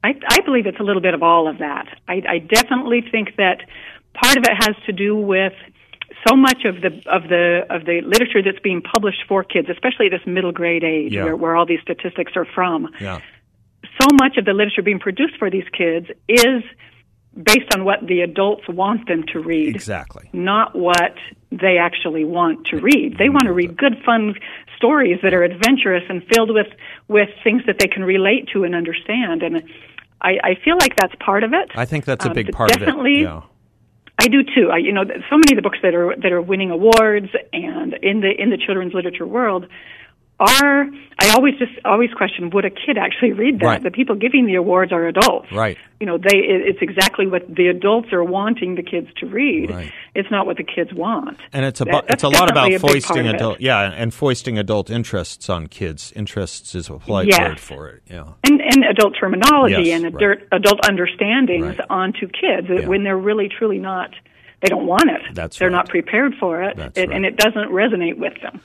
I, 0.02 0.14
I 0.28 0.40
believe 0.44 0.66
it's 0.66 0.80
a 0.80 0.82
little 0.82 1.02
bit 1.02 1.14
of 1.14 1.22
all 1.22 1.48
of 1.48 1.58
that. 1.58 1.86
I, 2.08 2.22
I 2.28 2.38
definitely 2.38 3.02
think 3.10 3.36
that 3.36 3.58
part 4.14 4.36
of 4.36 4.44
it 4.44 4.54
has 4.66 4.74
to 4.86 4.92
do 4.92 5.14
with 5.16 5.52
so 6.26 6.36
much 6.36 6.64
of 6.64 6.76
the 6.82 6.88
of 7.06 7.22
the 7.28 7.66
of 7.70 7.84
the 7.86 8.00
literature 8.04 8.42
that's 8.42 8.58
being 8.62 8.82
published 8.82 9.22
for 9.28 9.44
kids, 9.44 9.68
especially 9.70 10.08
this 10.08 10.20
middle 10.26 10.52
grade 10.52 10.84
age, 10.84 11.12
Yeah. 11.12 11.24
where, 11.24 11.36
where 11.36 11.56
all 11.56 11.66
these 11.66 11.80
statistics 11.82 12.32
are 12.36 12.46
from. 12.54 12.88
Yeah. 13.00 13.20
So 14.00 14.06
much 14.20 14.36
of 14.38 14.44
the 14.44 14.52
literature 14.52 14.82
being 14.82 14.98
produced 14.98 15.36
for 15.38 15.50
these 15.50 15.64
kids 15.76 16.06
is 16.28 16.62
based 17.40 17.72
on 17.74 17.84
what 17.84 17.98
the 18.06 18.22
adults 18.22 18.62
want 18.68 19.06
them 19.06 19.24
to 19.32 19.40
read 19.40 19.74
Exactly. 19.76 20.28
not 20.32 20.74
what 20.74 21.14
they 21.52 21.78
actually 21.78 22.24
want 22.24 22.66
to 22.66 22.76
read. 22.78 23.16
They 23.18 23.28
want 23.28 23.44
to 23.44 23.52
read 23.52 23.76
good, 23.76 24.02
fun 24.04 24.34
stories 24.76 25.18
that 25.22 25.32
are 25.34 25.42
adventurous 25.44 26.02
and 26.08 26.22
filled 26.32 26.52
with 26.52 26.66
with 27.08 27.28
things 27.44 27.62
that 27.66 27.76
they 27.78 27.86
can 27.88 28.02
relate 28.04 28.48
to 28.52 28.64
and 28.64 28.74
understand. 28.74 29.42
And 29.42 29.62
I, 30.20 30.38
I 30.42 30.54
feel 30.64 30.76
like 30.80 30.96
that's 30.96 31.14
part 31.20 31.44
of 31.44 31.52
it. 31.52 31.70
I 31.74 31.84
think 31.84 32.04
that's 32.04 32.24
a 32.24 32.28
Um, 32.28 32.34
big 32.34 32.46
but 32.46 32.54
part 32.54 32.70
definitely, 32.70 33.22
of 33.24 33.30
it. 33.30 33.34
Yeah. 33.34 33.42
I 34.22 34.28
do 34.28 34.42
too. 34.42 34.70
I, 34.70 34.78
you 34.78 34.92
know, 34.92 35.04
so 35.04 35.36
many 35.36 35.52
of 35.52 35.56
the 35.56 35.62
books 35.62 35.78
that 35.82 35.94
are 35.94 36.14
that 36.16 36.32
are 36.32 36.42
winning 36.42 36.70
awards 36.70 37.28
and 37.52 37.94
in 38.02 38.20
the 38.20 38.30
in 38.42 38.50
the 38.50 38.58
children's 38.58 38.92
literature 38.92 39.26
world 39.26 39.66
are. 40.40 40.86
I 41.22 41.28
always 41.36 41.54
just 41.58 41.72
always 41.84 42.10
question: 42.16 42.48
Would 42.50 42.64
a 42.64 42.70
kid 42.70 42.96
actually 42.98 43.32
read 43.32 43.60
that? 43.60 43.66
Right. 43.66 43.82
The 43.82 43.90
people 43.90 44.16
giving 44.16 44.46
the 44.46 44.54
awards 44.54 44.90
are 44.90 45.06
adults, 45.06 45.52
Right. 45.52 45.76
You 46.00 46.06
know, 46.06 46.16
they 46.16 46.38
it, 46.38 46.62
it's 46.66 46.78
exactly 46.80 47.26
what 47.26 47.42
the 47.54 47.66
adults 47.66 48.10
are 48.14 48.24
wanting 48.24 48.74
the 48.76 48.82
kids 48.82 49.08
to 49.18 49.26
read. 49.26 49.70
Right. 49.70 49.92
It's 50.14 50.30
not 50.30 50.46
what 50.46 50.56
the 50.56 50.64
kids 50.64 50.94
want. 50.94 51.36
And 51.52 51.66
it's 51.66 51.82
a 51.82 51.84
That- 51.84 52.04
it's 52.08 52.22
a 52.24 52.28
lot 52.30 52.50
about 52.50 52.72
a 52.72 52.78
foisting 52.78 53.26
adult 53.26 53.60
yeah, 53.60 53.92
and 53.94 54.14
foisting 54.14 54.58
adult 54.58 54.88
interests 54.88 55.50
on 55.50 55.66
kids. 55.66 56.10
Interests 56.16 56.74
is 56.74 56.88
a 56.88 56.94
polite 56.98 57.28
Yes. 57.28 57.40
word 57.40 57.60
for 57.60 57.88
it. 57.90 58.02
Yeah. 58.10 58.24
and, 58.44 58.60
and 58.62 58.84
adult 58.84 59.14
terminology 59.20 59.74
Yes, 59.90 60.02
and 60.02 60.14
right. 60.14 60.22
adult, 60.22 60.38
adult 60.52 60.80
understandings 60.88 61.78
Right. 61.78 61.86
onto 61.90 62.28
kids 62.28 62.66
Yeah. 62.70 62.88
when 62.88 63.04
they're 63.04 63.18
really 63.18 63.48
truly 63.50 63.78
not 63.78 64.10
they 64.62 64.68
don't 64.68 64.86
want 64.86 65.04
it 65.10 65.22
That's 65.34 65.58
they're 65.58 65.68
right. 65.68 65.72
not 65.76 65.88
prepared 65.88 66.34
for 66.38 66.62
it, 66.62 66.76
That's 66.76 66.98
it 66.98 67.10
and 67.10 67.24
it 67.24 67.36
doesn't 67.38 67.70
resonate 67.70 68.18
with 68.18 68.34
them 68.42 68.60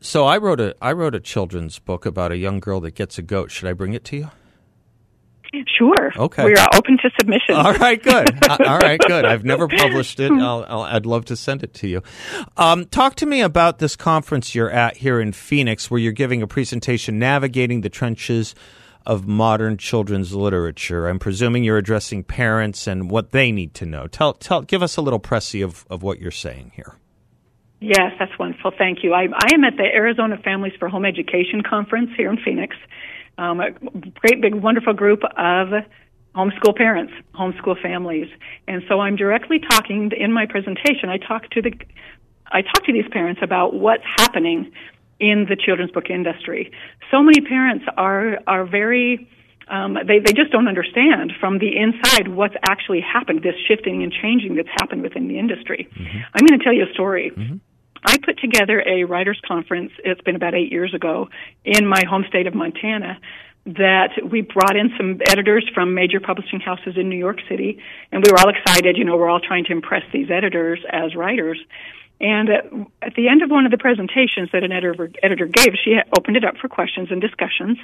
So 0.00 0.26
I 0.26 0.38
wrote 0.38 0.60
a 0.60 0.74
I 0.80 0.92
wrote 0.92 1.14
a 1.14 1.20
children's 1.20 1.78
book 1.78 2.06
about 2.06 2.32
a 2.32 2.36
young 2.36 2.60
girl 2.60 2.80
that 2.80 2.94
gets 2.94 3.18
a 3.18 3.22
goat. 3.22 3.50
Should 3.50 3.68
I 3.68 3.72
bring 3.72 3.94
it 3.94 4.04
to 4.06 4.16
you? 4.16 4.30
sure 5.78 6.12
Okay. 6.16 6.44
we 6.44 6.54
are 6.56 6.68
open 6.74 6.98
to 6.98 7.10
submission 7.18 7.54
All 7.54 7.72
right, 7.74 8.02
good. 8.02 8.28
Uh, 8.48 8.56
All 8.66 8.78
right, 8.78 8.98
good. 9.00 9.24
I've 9.24 9.44
never 9.44 9.68
published 9.68 10.20
it. 10.20 10.32
I'll, 10.32 10.64
I'll, 10.68 10.82
I'd 10.82 11.06
love 11.06 11.26
to 11.26 11.36
send 11.36 11.62
it 11.62 11.74
to 11.74 11.88
you. 11.88 12.02
Um, 12.56 12.86
talk 12.86 13.14
to 13.16 13.26
me 13.26 13.40
about 13.42 13.78
this 13.78 13.94
conference 13.96 14.54
you're 14.54 14.70
at 14.70 14.96
here 14.98 15.20
in 15.20 15.32
Phoenix, 15.32 15.90
where 15.90 16.00
you're 16.00 16.12
giving 16.12 16.42
a 16.42 16.46
presentation 16.46 17.18
navigating 17.18 17.82
the 17.82 17.88
trenches 17.90 18.54
of 19.06 19.26
modern 19.26 19.76
children's 19.76 20.34
literature. 20.34 21.08
I'm 21.08 21.18
presuming 21.18 21.62
you're 21.64 21.78
addressing 21.78 22.24
parents 22.24 22.86
and 22.86 23.10
what 23.10 23.30
they 23.32 23.52
need 23.52 23.74
to 23.74 23.86
know. 23.86 24.06
Tell, 24.06 24.32
tell, 24.34 24.62
give 24.62 24.82
us 24.82 24.96
a 24.96 25.02
little 25.02 25.20
pressy 25.20 25.62
of, 25.64 25.86
of 25.90 26.02
what 26.02 26.20
you're 26.20 26.30
saying 26.30 26.72
here. 26.74 26.96
Yes, 27.80 28.12
that's 28.18 28.36
wonderful. 28.38 28.72
Thank 28.76 29.04
you. 29.04 29.14
I, 29.14 29.28
I 29.32 29.54
am 29.54 29.64
at 29.64 29.76
the 29.76 29.84
Arizona 29.84 30.36
Families 30.42 30.72
for 30.78 30.88
Home 30.88 31.04
Education 31.04 31.62
Conference 31.62 32.10
here 32.16 32.30
in 32.30 32.38
Phoenix. 32.44 32.76
Um, 33.36 33.60
a 33.60 33.70
great, 34.20 34.40
big, 34.42 34.54
wonderful 34.54 34.94
group 34.94 35.20
of 35.36 35.68
homeschool 36.34 36.76
parents, 36.76 37.12
homeschool 37.34 37.80
families, 37.80 38.28
and 38.66 38.82
so 38.88 39.00
I'm 39.00 39.16
directly 39.16 39.60
talking 39.60 40.10
in 40.16 40.32
my 40.32 40.46
presentation. 40.46 41.08
I 41.08 41.18
talk 41.18 41.48
to 41.50 41.62
the, 41.62 41.72
I 42.48 42.62
talk 42.62 42.84
to 42.86 42.92
these 42.92 43.08
parents 43.12 43.40
about 43.44 43.74
what's 43.74 44.04
happening 44.18 44.72
in 45.20 45.46
the 45.48 45.56
children's 45.56 45.92
book 45.92 46.10
industry. 46.10 46.72
So 47.10 47.22
many 47.22 47.40
parents 47.40 47.84
are 47.96 48.38
are 48.46 48.66
very 48.66 49.28
um, 49.70 49.94
they, 49.94 50.18
they 50.18 50.32
just 50.32 50.50
don't 50.50 50.66
understand 50.68 51.32
from 51.38 51.58
the 51.58 51.76
inside 51.76 52.28
what's 52.28 52.54
actually 52.68 53.00
happened, 53.00 53.42
this 53.42 53.54
shifting 53.66 54.02
and 54.02 54.12
changing 54.12 54.54
that's 54.56 54.68
happened 54.80 55.02
within 55.02 55.28
the 55.28 55.38
industry. 55.38 55.88
I'm 56.34 56.46
going 56.46 56.58
to 56.58 56.64
tell 56.64 56.72
you 56.72 56.86
a 56.88 56.92
story. 56.94 57.30
I 58.04 58.18
put 58.18 58.38
together 58.38 58.82
a 58.86 59.04
writers 59.04 59.40
conference, 59.46 59.92
it's 60.04 60.20
been 60.22 60.36
about 60.36 60.54
eight 60.54 60.72
years 60.72 60.94
ago, 60.94 61.28
in 61.64 61.86
my 61.86 62.02
home 62.08 62.24
state 62.28 62.46
of 62.46 62.54
Montana. 62.54 63.18
That 63.66 64.12
we 64.24 64.40
brought 64.40 64.76
in 64.76 64.94
some 64.96 65.20
editors 65.28 65.68
from 65.74 65.92
major 65.92 66.20
publishing 66.20 66.58
houses 66.58 66.94
in 66.96 67.10
New 67.10 67.18
York 67.18 67.40
City, 67.50 67.78
and 68.10 68.24
we 68.24 68.32
were 68.32 68.38
all 68.38 68.48
excited. 68.48 68.96
You 68.96 69.04
know, 69.04 69.18
we're 69.18 69.28
all 69.28 69.40
trying 69.40 69.64
to 69.64 69.72
impress 69.72 70.04
these 70.10 70.30
editors 70.30 70.80
as 70.90 71.14
writers. 71.14 71.58
And 72.20 72.48
at, 73.02 73.14
the 73.14 73.28
end 73.28 73.42
of 73.42 73.50
one 73.50 73.66
of 73.66 73.70
the 73.70 73.78
presentations 73.78 74.48
that 74.52 74.64
an 74.64 74.72
editor, 74.72 75.10
editor 75.22 75.46
gave, 75.46 75.74
she 75.84 75.98
opened 76.18 76.36
it 76.36 76.44
up 76.44 76.56
for 76.56 76.68
questions 76.68 77.08
and 77.10 77.20
discussions. 77.20 77.78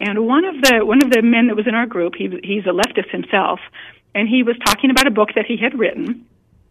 And 0.00 0.26
one 0.26 0.44
of 0.44 0.54
the 0.60 0.86
one 0.86 1.02
of 1.02 1.10
the 1.10 1.22
men 1.22 1.48
that 1.48 1.56
was 1.56 1.66
in 1.66 1.74
our 1.74 1.86
group, 1.86 2.14
he, 2.16 2.28
he's 2.42 2.64
a 2.64 2.72
leftist 2.72 3.10
himself, 3.10 3.60
and 4.14 4.28
he 4.28 4.42
was 4.42 4.56
talking 4.64 4.90
about 4.90 5.06
a 5.06 5.10
book 5.10 5.30
that 5.36 5.44
he 5.46 5.56
had 5.56 5.78
written 5.78 6.26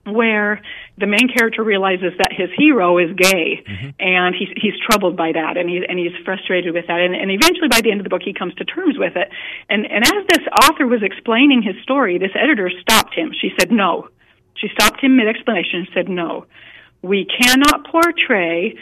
where 0.05 0.61
the 0.97 1.07
main 1.07 1.27
character 1.27 1.63
realizes 1.63 2.13
that 2.19 2.31
his 2.31 2.49
hero 2.55 2.97
is 2.97 3.09
gay 3.17 3.63
mm-hmm. 3.65 3.89
and 3.99 4.35
he's 4.35 4.49
he's 4.55 4.73
troubled 4.79 5.17
by 5.17 5.31
that 5.31 5.57
and 5.57 5.69
he 5.69 5.83
and 5.87 5.97
he's 5.97 6.13
frustrated 6.23 6.73
with 6.73 6.85
that 6.87 6.99
and, 6.99 7.15
and 7.15 7.31
eventually 7.31 7.67
by 7.67 7.81
the 7.81 7.89
end 7.91 7.99
of 7.99 8.03
the 8.03 8.09
book 8.09 8.21
he 8.23 8.33
comes 8.33 8.53
to 8.55 8.65
terms 8.65 8.97
with 8.97 9.15
it. 9.15 9.29
And 9.69 9.85
and 9.85 10.05
as 10.05 10.27
this 10.27 10.45
author 10.63 10.85
was 10.85 11.01
explaining 11.01 11.63
his 11.63 11.75
story 11.81 12.17
this 12.17 12.31
editor 12.35 12.69
stopped 12.81 13.15
him. 13.15 13.33
She 13.33 13.51
said 13.57 13.71
no. 13.71 14.09
She 14.55 14.69
stopped 14.69 15.01
him 15.01 15.17
mid 15.17 15.27
explanation 15.27 15.79
and 15.79 15.87
said 15.93 16.07
no. 16.07 16.45
We 17.01 17.25
cannot 17.25 17.87
portray 17.89 18.75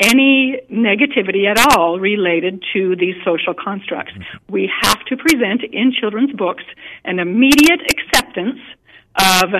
any 0.00 0.60
negativity 0.70 1.48
at 1.48 1.58
all 1.58 1.98
related 1.98 2.62
to 2.74 2.96
these 2.96 3.14
social 3.24 3.54
constructs. 3.54 4.12
Mm-hmm. 4.12 4.52
We 4.52 4.70
have 4.82 5.04
to 5.06 5.16
present 5.16 5.62
in 5.72 5.92
children's 5.92 6.32
books 6.32 6.64
an 7.04 7.18
immediate 7.18 7.80
acceptance 7.90 8.60
of 9.18 9.54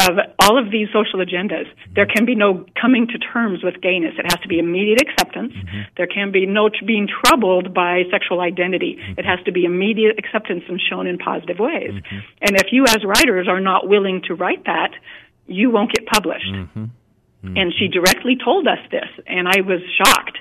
of 0.00 0.18
all 0.40 0.58
of 0.58 0.72
these 0.72 0.88
social 0.92 1.20
agendas. 1.24 1.66
There 1.94 2.06
can 2.06 2.24
be 2.24 2.34
no 2.34 2.66
coming 2.80 3.06
to 3.08 3.18
terms 3.18 3.62
with 3.62 3.80
gayness. 3.80 4.14
It 4.18 4.24
has 4.24 4.40
to 4.42 4.48
be 4.48 4.58
immediate 4.58 5.00
acceptance. 5.00 5.52
There 5.96 6.06
can 6.08 6.32
be 6.32 6.46
no 6.46 6.68
t- 6.68 6.84
being 6.84 7.06
troubled 7.06 7.72
by 7.72 8.02
sexual 8.10 8.40
identity. 8.40 8.98
It 9.16 9.24
has 9.24 9.38
to 9.44 9.52
be 9.52 9.64
immediate 9.64 10.18
acceptance 10.18 10.64
and 10.68 10.80
shown 10.80 11.06
in 11.06 11.18
positive 11.18 11.58
ways. 11.58 11.92
And 12.40 12.56
if 12.56 12.72
you 12.72 12.84
as 12.84 13.04
writers 13.04 13.46
are 13.48 13.60
not 13.60 13.86
willing 13.86 14.22
to 14.26 14.34
write 14.34 14.64
that, 14.64 14.92
you 15.46 15.70
won't 15.70 15.92
get 15.92 16.06
published. 16.06 16.52
Mm-hmm. 16.52 16.84
And 17.56 17.72
she 17.78 17.88
directly 17.88 18.36
told 18.42 18.66
us 18.66 18.78
this, 18.90 19.08
and 19.26 19.48
I 19.48 19.60
was 19.60 19.80
shocked. 19.98 20.38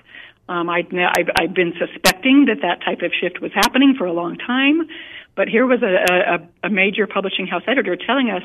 Um, 0.48 0.70
I'd, 0.70 0.94
I've, 0.94 1.30
I've 1.36 1.54
been 1.54 1.74
suspecting 1.78 2.46
that 2.46 2.62
that 2.62 2.84
type 2.86 3.02
of 3.02 3.12
shift 3.20 3.42
was 3.42 3.52
happening 3.54 3.96
for 3.98 4.06
a 4.06 4.14
long 4.14 4.38
time, 4.38 4.88
but 5.36 5.48
here 5.48 5.66
was 5.66 5.82
a, 5.82 5.94
a, 6.36 6.68
a 6.68 6.70
major 6.70 7.08
publishing 7.08 7.48
house 7.48 7.64
editor 7.68 7.96
telling 7.96 8.30
us, 8.30 8.44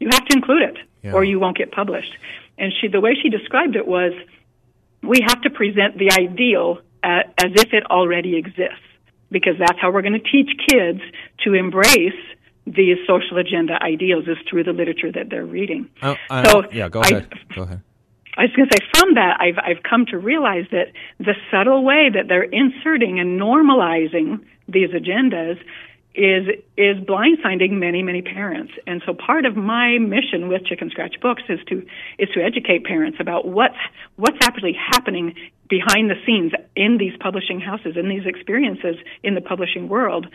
you 0.00 0.08
have 0.10 0.24
to 0.24 0.36
include 0.36 0.62
it, 0.62 0.76
yeah. 1.02 1.12
or 1.12 1.22
you 1.22 1.38
won't 1.38 1.56
get 1.56 1.70
published. 1.70 2.12
And 2.58 2.72
she, 2.80 2.88
the 2.88 3.00
way 3.00 3.14
she 3.22 3.28
described 3.28 3.76
it 3.76 3.86
was, 3.86 4.12
we 5.02 5.18
have 5.26 5.40
to 5.42 5.50
present 5.50 5.96
the 5.96 6.10
ideal 6.12 6.80
uh, 7.02 7.22
as 7.38 7.52
if 7.54 7.72
it 7.72 7.84
already 7.90 8.36
exists, 8.36 8.84
because 9.30 9.54
that's 9.58 9.78
how 9.80 9.92
we're 9.92 10.02
going 10.02 10.20
to 10.20 10.30
teach 10.30 10.50
kids 10.68 11.00
to 11.44 11.54
embrace 11.54 12.20
these 12.66 12.98
social 13.06 13.38
agenda 13.38 13.82
ideals 13.82 14.28
is 14.28 14.36
through 14.48 14.64
the 14.64 14.72
literature 14.72 15.10
that 15.10 15.30
they're 15.30 15.46
reading. 15.46 15.88
Oh, 16.02 16.16
so 16.44 16.64
yeah, 16.72 16.88
go 16.88 17.00
ahead. 17.00 17.28
I, 17.32 17.54
go 17.54 17.62
ahead. 17.62 17.80
I 18.36 18.42
was 18.42 18.52
going 18.52 18.68
to 18.68 18.76
say 18.76 18.86
from 18.94 19.14
that 19.14 19.40
I've 19.40 19.58
I've 19.58 19.82
come 19.82 20.06
to 20.06 20.18
realize 20.18 20.66
that 20.70 20.92
the 21.18 21.34
subtle 21.50 21.82
way 21.82 22.10
that 22.12 22.28
they're 22.28 22.42
inserting 22.42 23.18
and 23.18 23.40
normalizing 23.40 24.44
these 24.68 24.90
agendas 24.90 25.58
is 26.14 26.48
is 26.76 26.96
blindsiding 26.98 27.72
many 27.72 28.02
many 28.02 28.22
parents. 28.22 28.72
And 28.86 29.02
so 29.06 29.14
part 29.14 29.44
of 29.44 29.56
my 29.56 29.98
mission 29.98 30.48
with 30.48 30.64
chicken 30.64 30.90
scratch 30.90 31.20
books 31.20 31.42
is 31.48 31.60
to 31.68 31.86
is 32.18 32.28
to 32.34 32.42
educate 32.42 32.84
parents 32.84 33.18
about 33.20 33.46
what's 33.46 33.78
what's 34.16 34.38
actually 34.42 34.72
happening 34.72 35.34
behind 35.68 36.10
the 36.10 36.16
scenes 36.26 36.52
in 36.74 36.98
these 36.98 37.16
publishing 37.20 37.60
houses 37.60 37.96
in 37.96 38.08
these 38.08 38.26
experiences 38.26 38.96
in 39.22 39.34
the 39.34 39.40
publishing 39.40 39.88
world. 39.88 40.26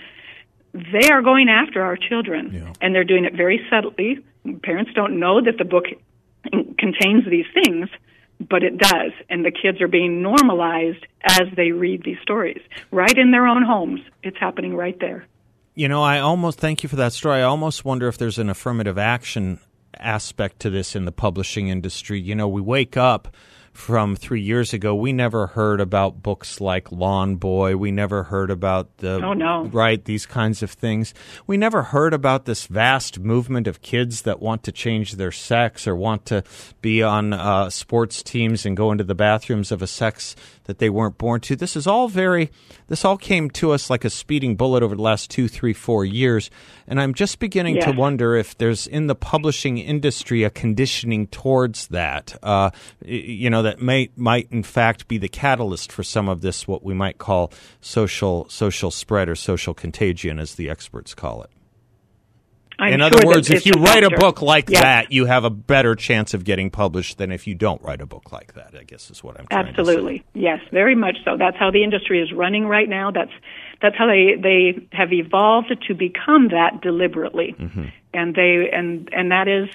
They 0.73 1.09
are 1.09 1.21
going 1.21 1.49
after 1.49 1.81
our 1.81 1.97
children 1.97 2.51
yeah. 2.53 2.73
and 2.81 2.93
they're 2.95 3.05
doing 3.05 3.25
it 3.25 3.33
very 3.35 3.65
subtly. 3.69 4.19
Parents 4.63 4.91
don't 4.93 5.19
know 5.19 5.41
that 5.41 5.57
the 5.57 5.65
book 5.65 5.85
contains 6.77 7.25
these 7.29 7.47
things 7.63 7.89
but 8.49 8.63
it 8.63 8.77
does. 8.77 9.13
And 9.29 9.45
the 9.45 9.51
kids 9.51 9.79
are 9.79 9.87
being 9.87 10.21
normalized 10.21 11.05
as 11.23 11.43
they 11.55 11.71
read 11.71 12.03
these 12.03 12.17
stories 12.21 12.61
right 12.91 13.17
in 13.17 13.31
their 13.31 13.47
own 13.47 13.63
homes. 13.63 14.01
It's 14.23 14.37
happening 14.37 14.75
right 14.75 14.99
there 14.99 15.25
you 15.75 15.89
know, 15.89 16.01
I 16.01 16.19
almost 16.19 16.59
thank 16.59 16.83
you 16.83 16.89
for 16.89 16.95
that 16.95 17.13
story. 17.13 17.39
I 17.39 17.43
almost 17.43 17.85
wonder 17.85 18.07
if 18.07 18.17
there's 18.17 18.39
an 18.39 18.49
affirmative 18.49 18.97
action 18.97 19.59
aspect 19.99 20.61
to 20.61 20.69
this 20.69 20.95
in 20.95 21.05
the 21.05 21.11
publishing 21.11 21.67
industry. 21.67 22.19
You 22.19 22.35
know, 22.35 22.47
we 22.47 22.61
wake 22.61 22.97
up 22.97 23.35
from 23.75 24.15
three 24.15 24.41
years 24.41 24.73
ago, 24.73 24.95
we 24.95 25.11
never 25.11 25.47
heard 25.47 25.81
about 25.81 26.23
books 26.23 26.61
like 26.61 26.93
Lawn 26.93 27.35
Boy. 27.35 27.75
We 27.75 27.91
never 27.91 28.23
heard 28.23 28.49
about 28.49 28.97
the 28.97 29.15
oh 29.15 29.33
no 29.33 29.65
right 29.65 30.03
these 30.03 30.25
kinds 30.25 30.63
of 30.63 30.71
things. 30.71 31.13
We 31.45 31.57
never 31.57 31.83
heard 31.83 32.13
about 32.13 32.45
this 32.45 32.67
vast 32.67 33.19
movement 33.19 33.67
of 33.67 33.81
kids 33.81 34.21
that 34.21 34.39
want 34.41 34.63
to 34.63 34.71
change 34.71 35.13
their 35.13 35.33
sex 35.33 35.87
or 35.87 35.95
want 35.95 36.25
to 36.27 36.43
be 36.81 37.03
on 37.03 37.33
uh, 37.33 37.69
sports 37.69 38.23
teams 38.23 38.65
and 38.65 38.77
go 38.77 38.93
into 38.93 39.03
the 39.03 39.13
bathrooms 39.13 39.73
of 39.73 39.81
a 39.81 39.87
sex 39.87 40.37
that 40.65 40.79
they 40.79 40.89
weren't 40.89 41.17
born 41.17 41.41
to. 41.41 41.55
This 41.55 41.75
is 41.75 41.87
all 41.87 42.07
very. 42.07 42.51
This 42.87 43.05
all 43.05 43.17
came 43.17 43.49
to 43.51 43.71
us 43.71 43.89
like 43.89 44.05
a 44.05 44.09
speeding 44.09 44.55
bullet 44.55 44.83
over 44.83 44.95
the 44.95 45.01
last 45.01 45.31
two, 45.31 45.47
three, 45.47 45.73
four 45.73 46.05
years, 46.05 46.51
and 46.87 46.99
I'm 46.99 47.13
just 47.13 47.39
beginning 47.39 47.81
to 47.81 47.91
wonder 47.91 48.35
if 48.35 48.57
there's 48.57 48.87
in 48.87 49.07
the 49.07 49.15
publishing 49.15 49.77
industry 49.77 50.43
a 50.43 50.49
conditioning 50.49 51.27
towards 51.27 51.87
that. 51.87 52.37
Uh, 52.43 52.71
you 53.03 53.49
know 53.49 53.61
that 53.63 53.81
may 53.81 54.09
might 54.15 54.47
in 54.51 54.63
fact 54.63 55.07
be 55.07 55.17
the 55.17 55.29
catalyst 55.29 55.91
for 55.91 56.03
some 56.03 56.27
of 56.27 56.41
this 56.41 56.67
what 56.67 56.83
we 56.83 56.93
might 56.93 57.17
call 57.17 57.51
social 57.81 58.47
social 58.49 58.91
spread 58.91 59.29
or 59.29 59.35
social 59.35 59.73
contagion 59.73 60.39
as 60.39 60.55
the 60.55 60.69
experts 60.69 61.13
call 61.13 61.43
it. 61.43 61.49
I'm 62.77 62.93
in 62.93 62.99
sure 62.99 63.07
other 63.07 63.27
words, 63.27 63.49
if 63.49 63.65
you 63.65 63.73
a 63.75 63.79
write 63.79 64.03
a 64.03 64.09
book 64.09 64.41
like 64.41 64.67
that, 64.67 65.11
you 65.11 65.25
have 65.25 65.43
a 65.43 65.49
better 65.49 65.95
chance 65.95 66.33
of 66.33 66.43
getting 66.43 66.69
published 66.69 67.17
than 67.17 67.31
if 67.31 67.47
you 67.47 67.55
don't 67.55 67.81
write 67.81 68.01
a 68.01 68.05
book 68.05 68.31
like 68.31 68.53
that. 68.53 68.75
I 68.77 68.83
guess 68.83 69.09
is 69.09 69.23
what 69.23 69.39
I'm 69.39 69.47
Absolutely. 69.51 70.23
Yes, 70.33 70.59
very 70.71 70.95
much 70.95 71.17
so. 71.23 71.37
That's 71.37 71.57
how 71.57 71.71
the 71.71 71.83
industry 71.83 72.21
is 72.21 72.31
running 72.31 72.65
right 72.65 72.89
now. 72.89 73.11
That's 73.11 73.31
that's 73.81 73.95
how 73.97 74.07
they 74.07 74.35
they 74.41 74.87
have 74.91 75.13
evolved 75.13 75.73
to 75.87 75.93
become 75.93 76.49
that 76.49 76.81
deliberately. 76.81 77.55
Mm-hmm. 77.57 77.85
And 78.13 78.35
they 78.35 78.69
and 78.71 79.09
and 79.13 79.31
that 79.31 79.47
is 79.47 79.69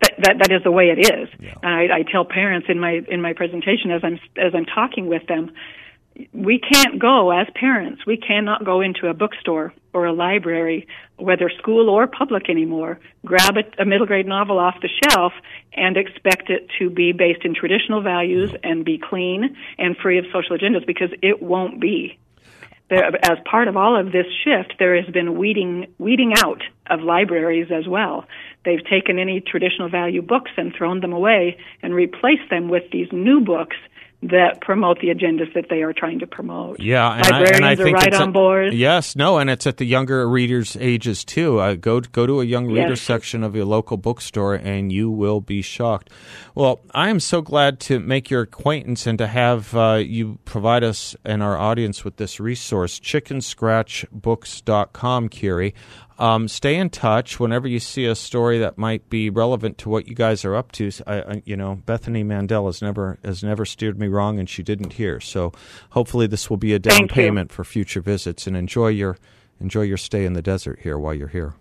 that, 0.00 0.14
that 0.18 0.38
that 0.38 0.52
is 0.52 0.62
the 0.62 0.72
way 0.72 0.86
it 0.86 0.98
is. 0.98 1.28
Yeah. 1.38 1.54
And 1.62 1.92
I, 1.92 1.98
I 1.98 2.02
tell 2.02 2.24
parents 2.24 2.68
in 2.68 2.78
my 2.78 3.02
in 3.08 3.20
my 3.20 3.32
presentation 3.32 3.90
as 3.90 4.02
I'm 4.02 4.18
as 4.36 4.54
I'm 4.54 4.66
talking 4.66 5.06
with 5.06 5.26
them, 5.26 5.52
we 6.32 6.60
can't 6.60 6.98
go 7.00 7.30
as 7.30 7.46
parents. 7.54 8.06
We 8.06 8.16
cannot 8.16 8.64
go 8.64 8.80
into 8.80 9.08
a 9.08 9.14
bookstore 9.14 9.74
or 9.92 10.06
a 10.06 10.12
library, 10.12 10.86
whether 11.16 11.50
school 11.58 11.88
or 11.88 12.06
public 12.06 12.48
anymore, 12.48 13.00
grab 13.24 13.56
a, 13.56 13.82
a 13.82 13.84
middle 13.84 14.06
grade 14.06 14.26
novel 14.26 14.58
off 14.58 14.76
the 14.80 14.88
shelf 15.08 15.32
and 15.72 15.96
expect 15.96 16.50
it 16.50 16.68
to 16.78 16.90
be 16.90 17.12
based 17.12 17.44
in 17.44 17.54
traditional 17.54 18.00
values 18.00 18.50
and 18.62 18.84
be 18.84 18.98
clean 18.98 19.56
and 19.78 19.96
free 19.96 20.18
of 20.18 20.24
social 20.32 20.56
agendas 20.56 20.86
because 20.86 21.10
it 21.22 21.42
won't 21.42 21.80
be. 21.80 22.18
There, 22.90 23.04
as 23.24 23.38
part 23.50 23.66
of 23.66 23.76
all 23.76 23.98
of 23.98 24.12
this 24.12 24.26
shift, 24.44 24.74
there 24.78 25.00
has 25.00 25.10
been 25.12 25.38
weeding 25.38 25.86
weeding 25.98 26.34
out 26.36 26.62
of 26.90 27.00
libraries 27.00 27.68
as 27.72 27.88
well. 27.88 28.26
They've 28.64 28.84
taken 28.84 29.18
any 29.18 29.40
traditional 29.40 29.88
value 29.88 30.20
books 30.20 30.50
and 30.56 30.72
thrown 30.76 31.00
them 31.00 31.12
away 31.12 31.56
and 31.82 31.94
replaced 31.94 32.50
them 32.50 32.68
with 32.68 32.84
these 32.92 33.08
new 33.10 33.40
books 33.40 33.76
that 34.30 34.60
promote 34.60 35.00
the 35.00 35.08
agendas 35.08 35.52
that 35.54 35.66
they 35.68 35.82
are 35.82 35.92
trying 35.92 36.20
to 36.20 36.26
promote. 36.26 36.80
Yeah, 36.80 37.12
and 37.12 37.22
librarians 37.22 37.62
I, 37.62 37.72
and 37.72 37.80
I 37.80 37.84
are 37.84 37.92
right 37.92 38.14
on 38.14 38.28
a, 38.28 38.32
board. 38.32 38.74
Yes, 38.74 39.16
no, 39.16 39.38
and 39.38 39.50
it's 39.50 39.66
at 39.66 39.78
the 39.78 39.84
younger 39.84 40.28
readers' 40.28 40.76
ages 40.80 41.24
too. 41.24 41.58
Uh, 41.58 41.74
go 41.74 41.98
go 42.00 42.26
to 42.26 42.40
a 42.40 42.44
young 42.44 42.66
reader 42.66 42.90
yes. 42.90 43.00
section 43.00 43.42
of 43.42 43.56
your 43.56 43.64
local 43.64 43.96
bookstore, 43.96 44.54
and 44.54 44.92
you 44.92 45.10
will 45.10 45.40
be 45.40 45.62
shocked. 45.62 46.10
Well, 46.54 46.80
I 46.94 47.08
am 47.08 47.18
so 47.20 47.40
glad 47.42 47.80
to 47.80 47.98
make 48.00 48.30
your 48.30 48.42
acquaintance 48.42 49.06
and 49.06 49.18
to 49.18 49.26
have 49.26 49.74
uh, 49.74 50.02
you 50.04 50.38
provide 50.44 50.84
us 50.84 51.16
and 51.24 51.42
our 51.42 51.58
audience 51.58 52.04
with 52.04 52.16
this 52.16 52.38
resource, 52.40 53.00
chickenscratchbooks.com, 53.00 55.28
Kiri. 55.28 55.74
Um, 56.18 56.46
stay 56.46 56.76
in 56.76 56.90
touch 56.90 57.40
whenever 57.40 57.66
you 57.66 57.80
see 57.80 58.06
a 58.06 58.14
story 58.14 58.58
that 58.58 58.78
might 58.78 59.10
be 59.10 59.30
relevant 59.30 59.78
to 59.78 59.88
what 59.88 60.06
you 60.06 60.14
guys 60.14 60.44
are 60.44 60.54
up 60.54 60.70
to. 60.72 60.90
I, 61.06 61.20
I, 61.20 61.42
you 61.44 61.56
know, 61.56 61.82
Bethany 61.86 62.22
Mandel 62.22 62.66
has 62.66 62.80
never 62.80 63.18
has 63.24 63.42
never 63.42 63.64
steered 63.64 63.98
me 63.98 64.06
wrong, 64.06 64.38
and 64.38 64.48
she 64.48 64.62
didn't 64.62 64.92
hear. 64.92 65.20
So 65.20 65.52
hopefully, 65.90 66.26
this 66.26 66.48
will 66.48 66.56
be 66.56 66.72
a 66.72 66.78
down 66.78 66.98
Thank 66.98 67.12
payment 67.12 67.50
you. 67.50 67.54
for 67.54 67.64
future 67.64 68.00
visits. 68.00 68.46
And 68.46 68.56
enjoy 68.56 68.88
your 68.88 69.18
enjoy 69.60 69.82
your 69.82 69.96
stay 69.96 70.24
in 70.24 70.34
the 70.34 70.42
desert 70.42 70.80
here 70.82 70.98
while 70.98 71.14
you're 71.14 71.28
here. 71.28 71.54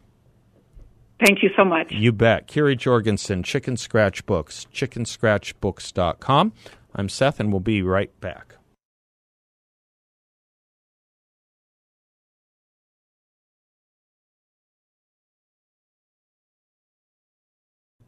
Thank 1.19 1.41
you 1.41 1.49
so 1.55 1.63
much. 1.63 1.91
You 1.91 2.11
bet. 2.11 2.47
Kiri 2.47 2.75
Jorgensen, 2.75 3.43
Chicken 3.43 3.77
Scratch 3.77 4.25
Books, 4.25 4.67
chickenscratchbooks.com. 4.73 6.53
I'm 6.95 7.09
Seth, 7.09 7.39
and 7.39 7.51
we'll 7.51 7.59
be 7.59 7.81
right 7.81 8.19
back. 8.19 8.52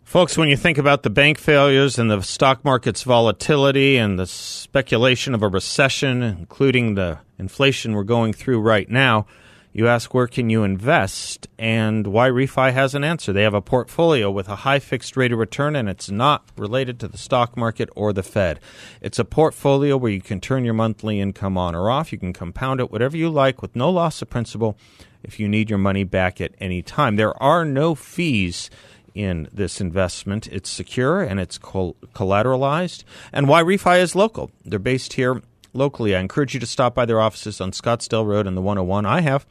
Folks, 0.05 0.37
when 0.37 0.49
you 0.49 0.55
think 0.55 0.77
about 0.77 1.01
the 1.01 1.09
bank 1.09 1.39
failures 1.39 1.97
and 1.97 2.11
the 2.11 2.21
stock 2.21 2.63
market's 2.63 3.01
volatility 3.01 3.97
and 3.97 4.19
the 4.19 4.27
speculation 4.27 5.33
of 5.33 5.41
a 5.41 5.47
recession, 5.47 6.21
including 6.21 6.93
the 6.93 7.17
inflation 7.39 7.93
we're 7.93 8.03
going 8.03 8.31
through 8.31 8.61
right 8.61 8.87
now, 8.87 9.25
you 9.73 9.87
ask 9.87 10.13
where 10.13 10.27
can 10.27 10.51
you 10.51 10.63
invest 10.63 11.47
and 11.57 12.05
YRefy 12.05 12.71
has 12.71 12.93
an 12.93 13.03
answer. 13.03 13.33
They 13.33 13.41
have 13.41 13.55
a 13.55 13.63
portfolio 13.63 14.29
with 14.29 14.47
a 14.47 14.57
high 14.57 14.77
fixed 14.77 15.17
rate 15.17 15.33
of 15.33 15.39
return 15.39 15.75
and 15.75 15.89
it's 15.89 16.11
not 16.11 16.45
related 16.55 16.99
to 16.99 17.07
the 17.07 17.17
stock 17.17 17.57
market 17.57 17.89
or 17.95 18.13
the 18.13 18.23
Fed. 18.23 18.59
It's 19.01 19.17
a 19.17 19.25
portfolio 19.25 19.97
where 19.97 20.11
you 20.11 20.21
can 20.21 20.39
turn 20.39 20.65
your 20.65 20.75
monthly 20.75 21.19
income 21.19 21.57
on 21.57 21.73
or 21.73 21.89
off. 21.89 22.11
You 22.11 22.19
can 22.19 22.31
compound 22.31 22.79
it 22.79 22.91
whatever 22.91 23.17
you 23.17 23.31
like 23.31 23.63
with 23.63 23.75
no 23.75 23.89
loss 23.89 24.21
of 24.21 24.29
principal 24.29 24.77
if 25.23 25.39
you 25.39 25.47
need 25.47 25.71
your 25.71 25.79
money 25.79 26.03
back 26.03 26.39
at 26.39 26.53
any 26.59 26.83
time. 26.83 27.15
There 27.15 27.41
are 27.41 27.65
no 27.65 27.95
fees 27.95 28.69
in 29.15 29.47
this 29.51 29.81
investment. 29.81 30.47
It's 30.47 30.69
secure 30.69 31.23
and 31.23 31.39
it's 31.39 31.57
col- 31.57 31.95
collateralized. 32.13 33.03
And 33.33 33.47
YRefy 33.47 33.99
is 34.01 34.15
local. 34.15 34.51
They're 34.63 34.77
based 34.77 35.13
here 35.13 35.41
locally. 35.73 36.15
I 36.15 36.19
encourage 36.19 36.53
you 36.53 36.59
to 36.59 36.65
stop 36.67 36.93
by 36.93 37.05
their 37.05 37.21
offices 37.21 37.59
on 37.59 37.71
Scottsdale 37.71 38.25
Road 38.25 38.45
and 38.45 38.55
the 38.55 38.61
101. 38.61 39.05
I 39.05 39.21
have. 39.21 39.45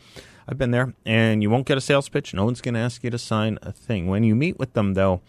I've 0.47 0.59
been 0.59 0.73
there, 0.73 0.93
and 1.07 1.43
you 1.43 1.49
won't 1.49 1.67
get 1.67 1.79
a 1.79 1.81
sales 1.81 2.11
pitch. 2.11 2.35
No 2.35 2.45
one's 2.45 2.61
going 2.61 2.75
to 2.75 2.81
ask 2.81 3.03
you 3.03 3.09
to 3.09 3.19
sign 3.19 3.59
a 3.63 3.73
thing. 3.73 4.09
When 4.09 4.25
you 4.25 4.35
meet 4.35 4.59
with 4.59 4.75
them, 4.75 4.93
though, 4.93 5.23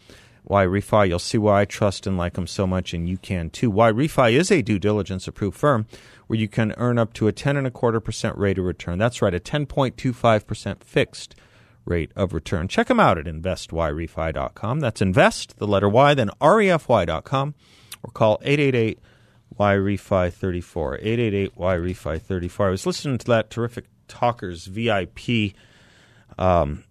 YRefy, 0.49 1.07
you'll 1.07 1.19
see 1.19 1.37
why 1.37 1.61
I 1.61 1.65
trust 1.65 2.05
and 2.05 2.17
like 2.17 2.33
them 2.33 2.47
so 2.47 2.67
much, 2.67 2.93
and 2.93 3.07
you 3.07 3.17
can 3.17 3.49
too. 3.49 3.71
YRefy 3.71 4.33
is 4.33 4.51
a 4.51 4.61
due 4.61 4.77
diligence 4.77 5.25
approved 5.25 5.57
firm 5.57 5.85
where 6.27 6.37
you 6.37 6.49
can 6.49 6.73
earn 6.77 6.97
up 6.97 7.13
to 7.13 7.27
a 7.27 7.31
10 7.31 7.55
and 7.55 7.65
a 7.65 7.71
quarter 7.71 8.01
percent 8.01 8.37
rate 8.37 8.57
of 8.57 8.65
return. 8.65 8.97
That's 8.97 9.21
right, 9.21 9.33
a 9.33 9.39
10.25% 9.39 10.83
fixed 10.83 11.35
rate 11.85 12.11
of 12.15 12.33
return. 12.33 12.67
Check 12.67 12.87
them 12.87 12.99
out 12.99 13.17
at 13.17 13.25
investyrefy.com. 13.25 14.79
That's 14.79 15.01
invest, 15.01 15.57
the 15.57 15.67
letter 15.67 15.87
Y, 15.89 16.13
then 16.13 16.29
refy.com, 16.41 17.55
or 18.03 18.11
call 18.11 18.39
888 18.43 18.99
YRefy 19.57 20.33
34. 20.33 20.95
888 20.95 21.55
YRefy 21.55 22.21
34. 22.21 22.67
I 22.67 22.69
was 22.69 22.85
listening 22.85 23.17
to 23.19 23.25
that 23.27 23.49
terrific 23.49 23.85
Talkers 24.07 24.65
VIP 24.65 25.53
um, 26.37 26.83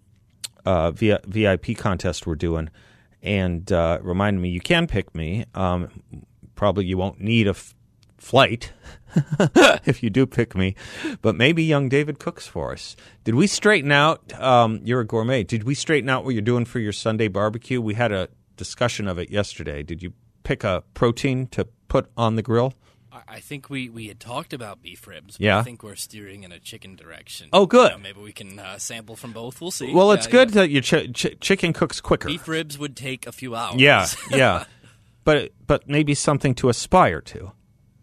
uh, 0.65 0.91
VIP 0.91 1.77
contest 1.77 2.25
we're 2.25 2.35
doing, 2.35 2.69
and 3.21 3.71
uh, 3.71 3.99
reminded 4.01 4.41
me 4.41 4.49
you 4.49 4.59
can 4.59 4.87
pick 4.87 5.13
me. 5.13 5.45
Um, 5.53 5.89
probably 6.55 6.85
you 6.85 6.97
won't 6.97 7.19
need 7.19 7.47
a 7.47 7.55
flight 8.25 8.73
if 9.85 10.01
you 10.01 10.09
do 10.09 10.25
pick 10.25 10.55
me, 10.55 10.75
but 11.21 11.35
maybe 11.35 11.63
young 11.63 11.89
David 11.89 12.17
cooks 12.19 12.47
for 12.47 12.71
us. 12.73 12.95
Did 13.23 13.35
we 13.35 13.45
straighten 13.47 13.91
out? 13.91 14.33
Um, 14.41 14.81
you're 14.83 15.01
a 15.01 15.05
gourmet. 15.05 15.43
Did 15.43 15.63
we 15.63 15.75
straighten 15.75 16.09
out 16.09 16.25
what 16.25 16.33
you're 16.33 16.41
doing 16.41 16.65
for 16.65 16.79
your 16.79 16.91
Sunday 16.91 17.27
barbecue? 17.27 17.79
We 17.79 17.93
had 17.93 18.11
a 18.11 18.27
discussion 18.57 19.07
of 19.07 19.19
it 19.19 19.29
yesterday. 19.29 19.83
Did 19.83 20.01
you 20.01 20.13
pick 20.43 20.63
a 20.63 20.83
protein 20.95 21.47
to 21.47 21.65
put 21.87 22.09
on 22.17 22.35
the 22.35 22.41
grill? 22.41 22.73
I- 23.27 23.39
think 23.39 23.69
we, 23.69 23.89
we 23.89 24.07
had 24.07 24.19
talked 24.19 24.53
about 24.53 24.81
beef 24.81 25.05
ribs. 25.07 25.37
But 25.37 25.43
Yeah. 25.43 25.59
I 25.59 25.63
think 25.63 25.83
we're 25.83 25.95
steering 25.95 26.43
in 26.43 26.51
a 26.51 26.59
chicken 26.59 26.95
direction. 26.95 27.49
Oh, 27.53 27.65
good. 27.65 27.91
You 27.91 27.97
know, 27.97 28.03
maybe 28.03 28.19
we 28.21 28.31
can 28.33 28.57
uh, 28.59 28.77
sample 28.79 29.15
from 29.15 29.31
both. 29.33 29.61
We'll 29.61 29.71
see. 29.71 29.93
Well, 29.93 30.07
Yeah, 30.09 30.13
it's 30.15 30.27
good 30.27 30.49
yeah. 30.49 30.55
that 30.61 30.69
your 30.71 30.81
ch- 30.81 31.13
ch- 31.13 31.39
chicken 31.39 31.71
cooks 31.73 32.01
quicker. 32.01 32.27
Beef 32.27 32.47
ribs 32.47 32.77
would 32.79 32.95
take 32.97 33.27
a 33.27 33.31
few 33.31 33.55
hours. 33.55 33.79
Yeah, 33.79 34.07
yeah. 34.31 34.65
but 35.23 35.51
but 35.67 35.87
maybe 35.87 36.13
something 36.15 36.53
to 36.55 36.69
aspire 36.69 37.21
to. 37.21 37.51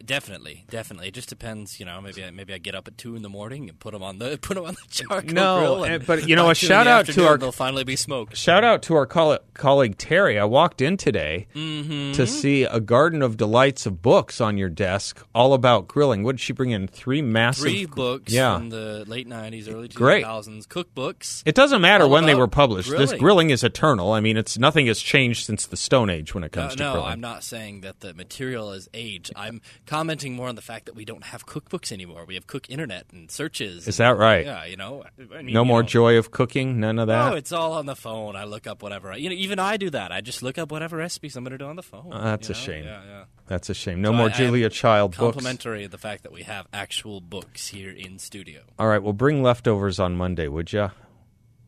Definitely, 0.04 0.64
definitely. 0.70 1.08
It 1.08 1.14
just 1.14 1.28
depends. 1.28 1.78
You 1.80 1.86
know, 1.86 2.00
maybe 2.00 2.24
I, 2.24 2.30
maybe 2.30 2.52
I 2.54 2.58
get 2.58 2.74
up 2.74 2.88
at 2.88 2.98
two 2.98 3.16
in 3.16 3.22
the 3.22 3.28
morning 3.28 3.68
and 3.68 3.78
put 3.78 3.92
them 3.92 4.02
on 4.02 4.18
the 4.18 4.38
put 4.42 4.56
'em 4.56 4.64
on 4.64 4.74
the 4.74 4.80
charcoal 4.90 5.32
No, 5.32 5.58
grill. 5.58 5.84
eh, 5.84 5.94
And 5.94 6.06
but, 6.06 6.28
you 6.28 6.36
know, 6.36 6.50
a 6.50 6.54
shout 6.54 6.86
out 6.86 7.06
to 7.06 7.26
our- 7.26 7.38
They'll 7.38 7.52
finally 7.52 7.84
be 7.84 7.96
smoked. 7.96 8.36
Shout 8.36 8.64
out 8.64 8.82
to 8.84 8.94
our 8.94 9.06
coll- 9.06 9.38
colleague 9.54 9.98
Terry. 9.98 10.38
I 10.38 10.44
walked 10.44 10.80
in 10.80 10.96
today 10.96 11.46
Mm-hmm. 11.54 12.12
to 12.12 12.26
see 12.26 12.64
a 12.64 12.80
garden 12.80 13.22
of 13.22 13.36
delights 13.36 13.86
of 13.86 14.02
books 14.02 14.40
on 14.40 14.56
your 14.58 14.68
desk, 14.68 15.24
all 15.34 15.54
about 15.54 15.88
grilling. 15.88 16.22
What 16.22 16.32
did 16.36 16.40
she 16.40 16.52
bring 16.52 16.70
in? 16.70 16.86
Three 16.88 17.22
massive 17.22 17.62
Three 17.64 17.86
books 17.86 18.32
Yeah. 18.32 18.56
from 18.58 18.70
the 18.70 19.04
late 19.06 19.28
'90s, 19.28 19.68
early 19.68 19.88
2000s, 19.88 20.66
cookbooks. 20.66 21.42
It 21.46 21.54
doesn't 21.54 21.80
matter 21.80 22.06
when 22.06 22.26
they 22.26 22.34
were 22.34 22.48
published. 22.48 22.90
This 22.90 22.96
grilling. 23.10 23.18
grilling 23.20 23.50
is 23.50 23.64
eternal. 23.64 24.12
I 24.12 24.20
mean, 24.20 24.36
it's 24.36 24.58
nothing 24.58 24.86
has 24.86 25.00
changed 25.00 25.44
since 25.46 25.66
the 25.66 25.76
Stone 25.76 26.10
Age 26.10 26.34
when 26.34 26.44
it 26.44 26.56
Uh, 26.56 26.62
comes 26.62 26.76
to 26.76 26.82
no, 26.82 26.92
grilling. 26.92 27.10
I'm 27.12 27.20
not 27.20 27.42
saying 27.44 27.80
that 27.82 28.00
the 28.00 28.14
material 28.14 28.72
is 28.72 28.88
age. 28.94 29.30
I'm 29.36 29.60
commenting 29.92 30.34
more 30.34 30.48
on 30.48 30.54
the 30.54 30.62
fact 30.62 30.86
that 30.86 30.94
we 30.94 31.04
don't 31.04 31.24
have 31.24 31.44
cookbooks 31.44 31.92
anymore. 31.92 32.24
We 32.26 32.34
have 32.34 32.46
cook 32.46 32.70
internet 32.70 33.04
and 33.12 33.30
searches. 33.30 33.86
Is 33.86 34.00
and- 34.00 34.06
that 34.06 34.16
right? 34.16 34.46
Yeah, 34.46 34.64
you 34.64 34.76
know. 34.76 35.04
I 35.34 35.42
mean, 35.42 35.52
no 35.52 35.60
you 35.60 35.66
more 35.66 35.82
know, 35.82 35.88
joy 35.88 36.16
of 36.16 36.30
cooking. 36.30 36.80
None 36.80 36.98
of 36.98 37.08
that. 37.08 37.30
No, 37.30 37.36
it's 37.36 37.52
all 37.52 37.74
on 37.74 37.84
the 37.86 37.94
phone. 37.94 38.34
I 38.34 38.44
look 38.44 38.66
up 38.66 38.82
whatever. 38.82 39.12
I, 39.12 39.16
you 39.16 39.28
know, 39.28 39.36
even 39.36 39.58
I 39.58 39.76
do 39.76 39.90
that. 39.90 40.10
I 40.10 40.22
just 40.22 40.42
look 40.42 40.56
up 40.56 40.70
whatever 40.72 40.96
recipes 40.96 41.36
I'm 41.36 41.44
going 41.44 41.52
to 41.52 41.58
do 41.58 41.66
on 41.66 41.76
the 41.76 41.82
phone. 41.82 42.10
Uh, 42.10 42.22
that's 42.24 42.48
a 42.48 42.52
know? 42.52 42.58
shame. 42.58 42.84
Yeah, 42.84 43.02
yeah. 43.04 43.24
That's 43.48 43.68
a 43.68 43.74
shame. 43.74 44.00
No 44.00 44.10
So 44.10 44.14
more 44.14 44.26
I- 44.28 44.30
I 44.30 44.34
Julia 44.34 44.70
Child 44.70 45.10
books. 45.10 45.34
Complimentary 45.34 45.84
of 45.84 45.90
the 45.90 45.98
fact 45.98 46.22
that 46.22 46.32
we 46.32 46.42
have 46.44 46.66
actual 46.72 47.20
books 47.20 47.68
here 47.68 47.90
in 47.90 48.18
studio. 48.18 48.62
All 48.78 48.88
right, 48.88 49.02
well, 49.02 49.12
bring 49.12 49.42
leftovers 49.42 50.00
on 50.00 50.16
Monday, 50.16 50.48
would 50.48 50.72
you? 50.72 50.90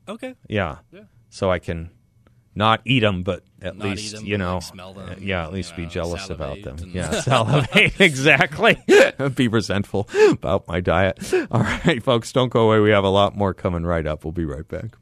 Okay. 0.09 0.35
Yeah. 0.49 0.79
Yeah. 0.93 1.03
So 1.29 1.51
I 1.51 1.59
can 1.59 1.91
not 2.55 2.81
eat 2.85 3.01
them, 3.01 3.23
but 3.23 3.43
at 3.63 3.77
Not 3.77 3.89
least 3.89 4.15
'em, 4.15 4.25
you 4.27 4.39
know, 4.39 4.55
like, 4.55 4.63
smell 4.63 4.95
them, 4.95 5.09
uh, 5.11 5.15
yeah, 5.21 5.45
at 5.45 5.49
you 5.51 5.55
least 5.57 5.75
be 5.77 5.87
jealous 5.87 6.29
about 6.31 6.63
them. 6.63 6.77
and- 6.83 6.93
Yeah, 6.95 7.11
salivate 7.21 8.01
exactly. 8.01 8.77
be 9.35 9.49
resentful 9.49 10.09
about 10.31 10.69
my 10.69 10.81
diet. 10.81 11.19
All 11.51 11.61
right, 11.63 12.03
folks, 12.03 12.33
don't 12.33 12.51
go 12.51 12.61
away. 12.71 12.81
We 12.81 12.91
have 12.91 13.05
a 13.05 13.09
lot 13.09 13.37
more 13.37 13.55
coming 13.55 13.85
right 13.85 14.07
up. 14.07 14.25
We'll 14.25 14.33
be 14.33 14.45
right 14.45 14.67
back. 14.69 14.97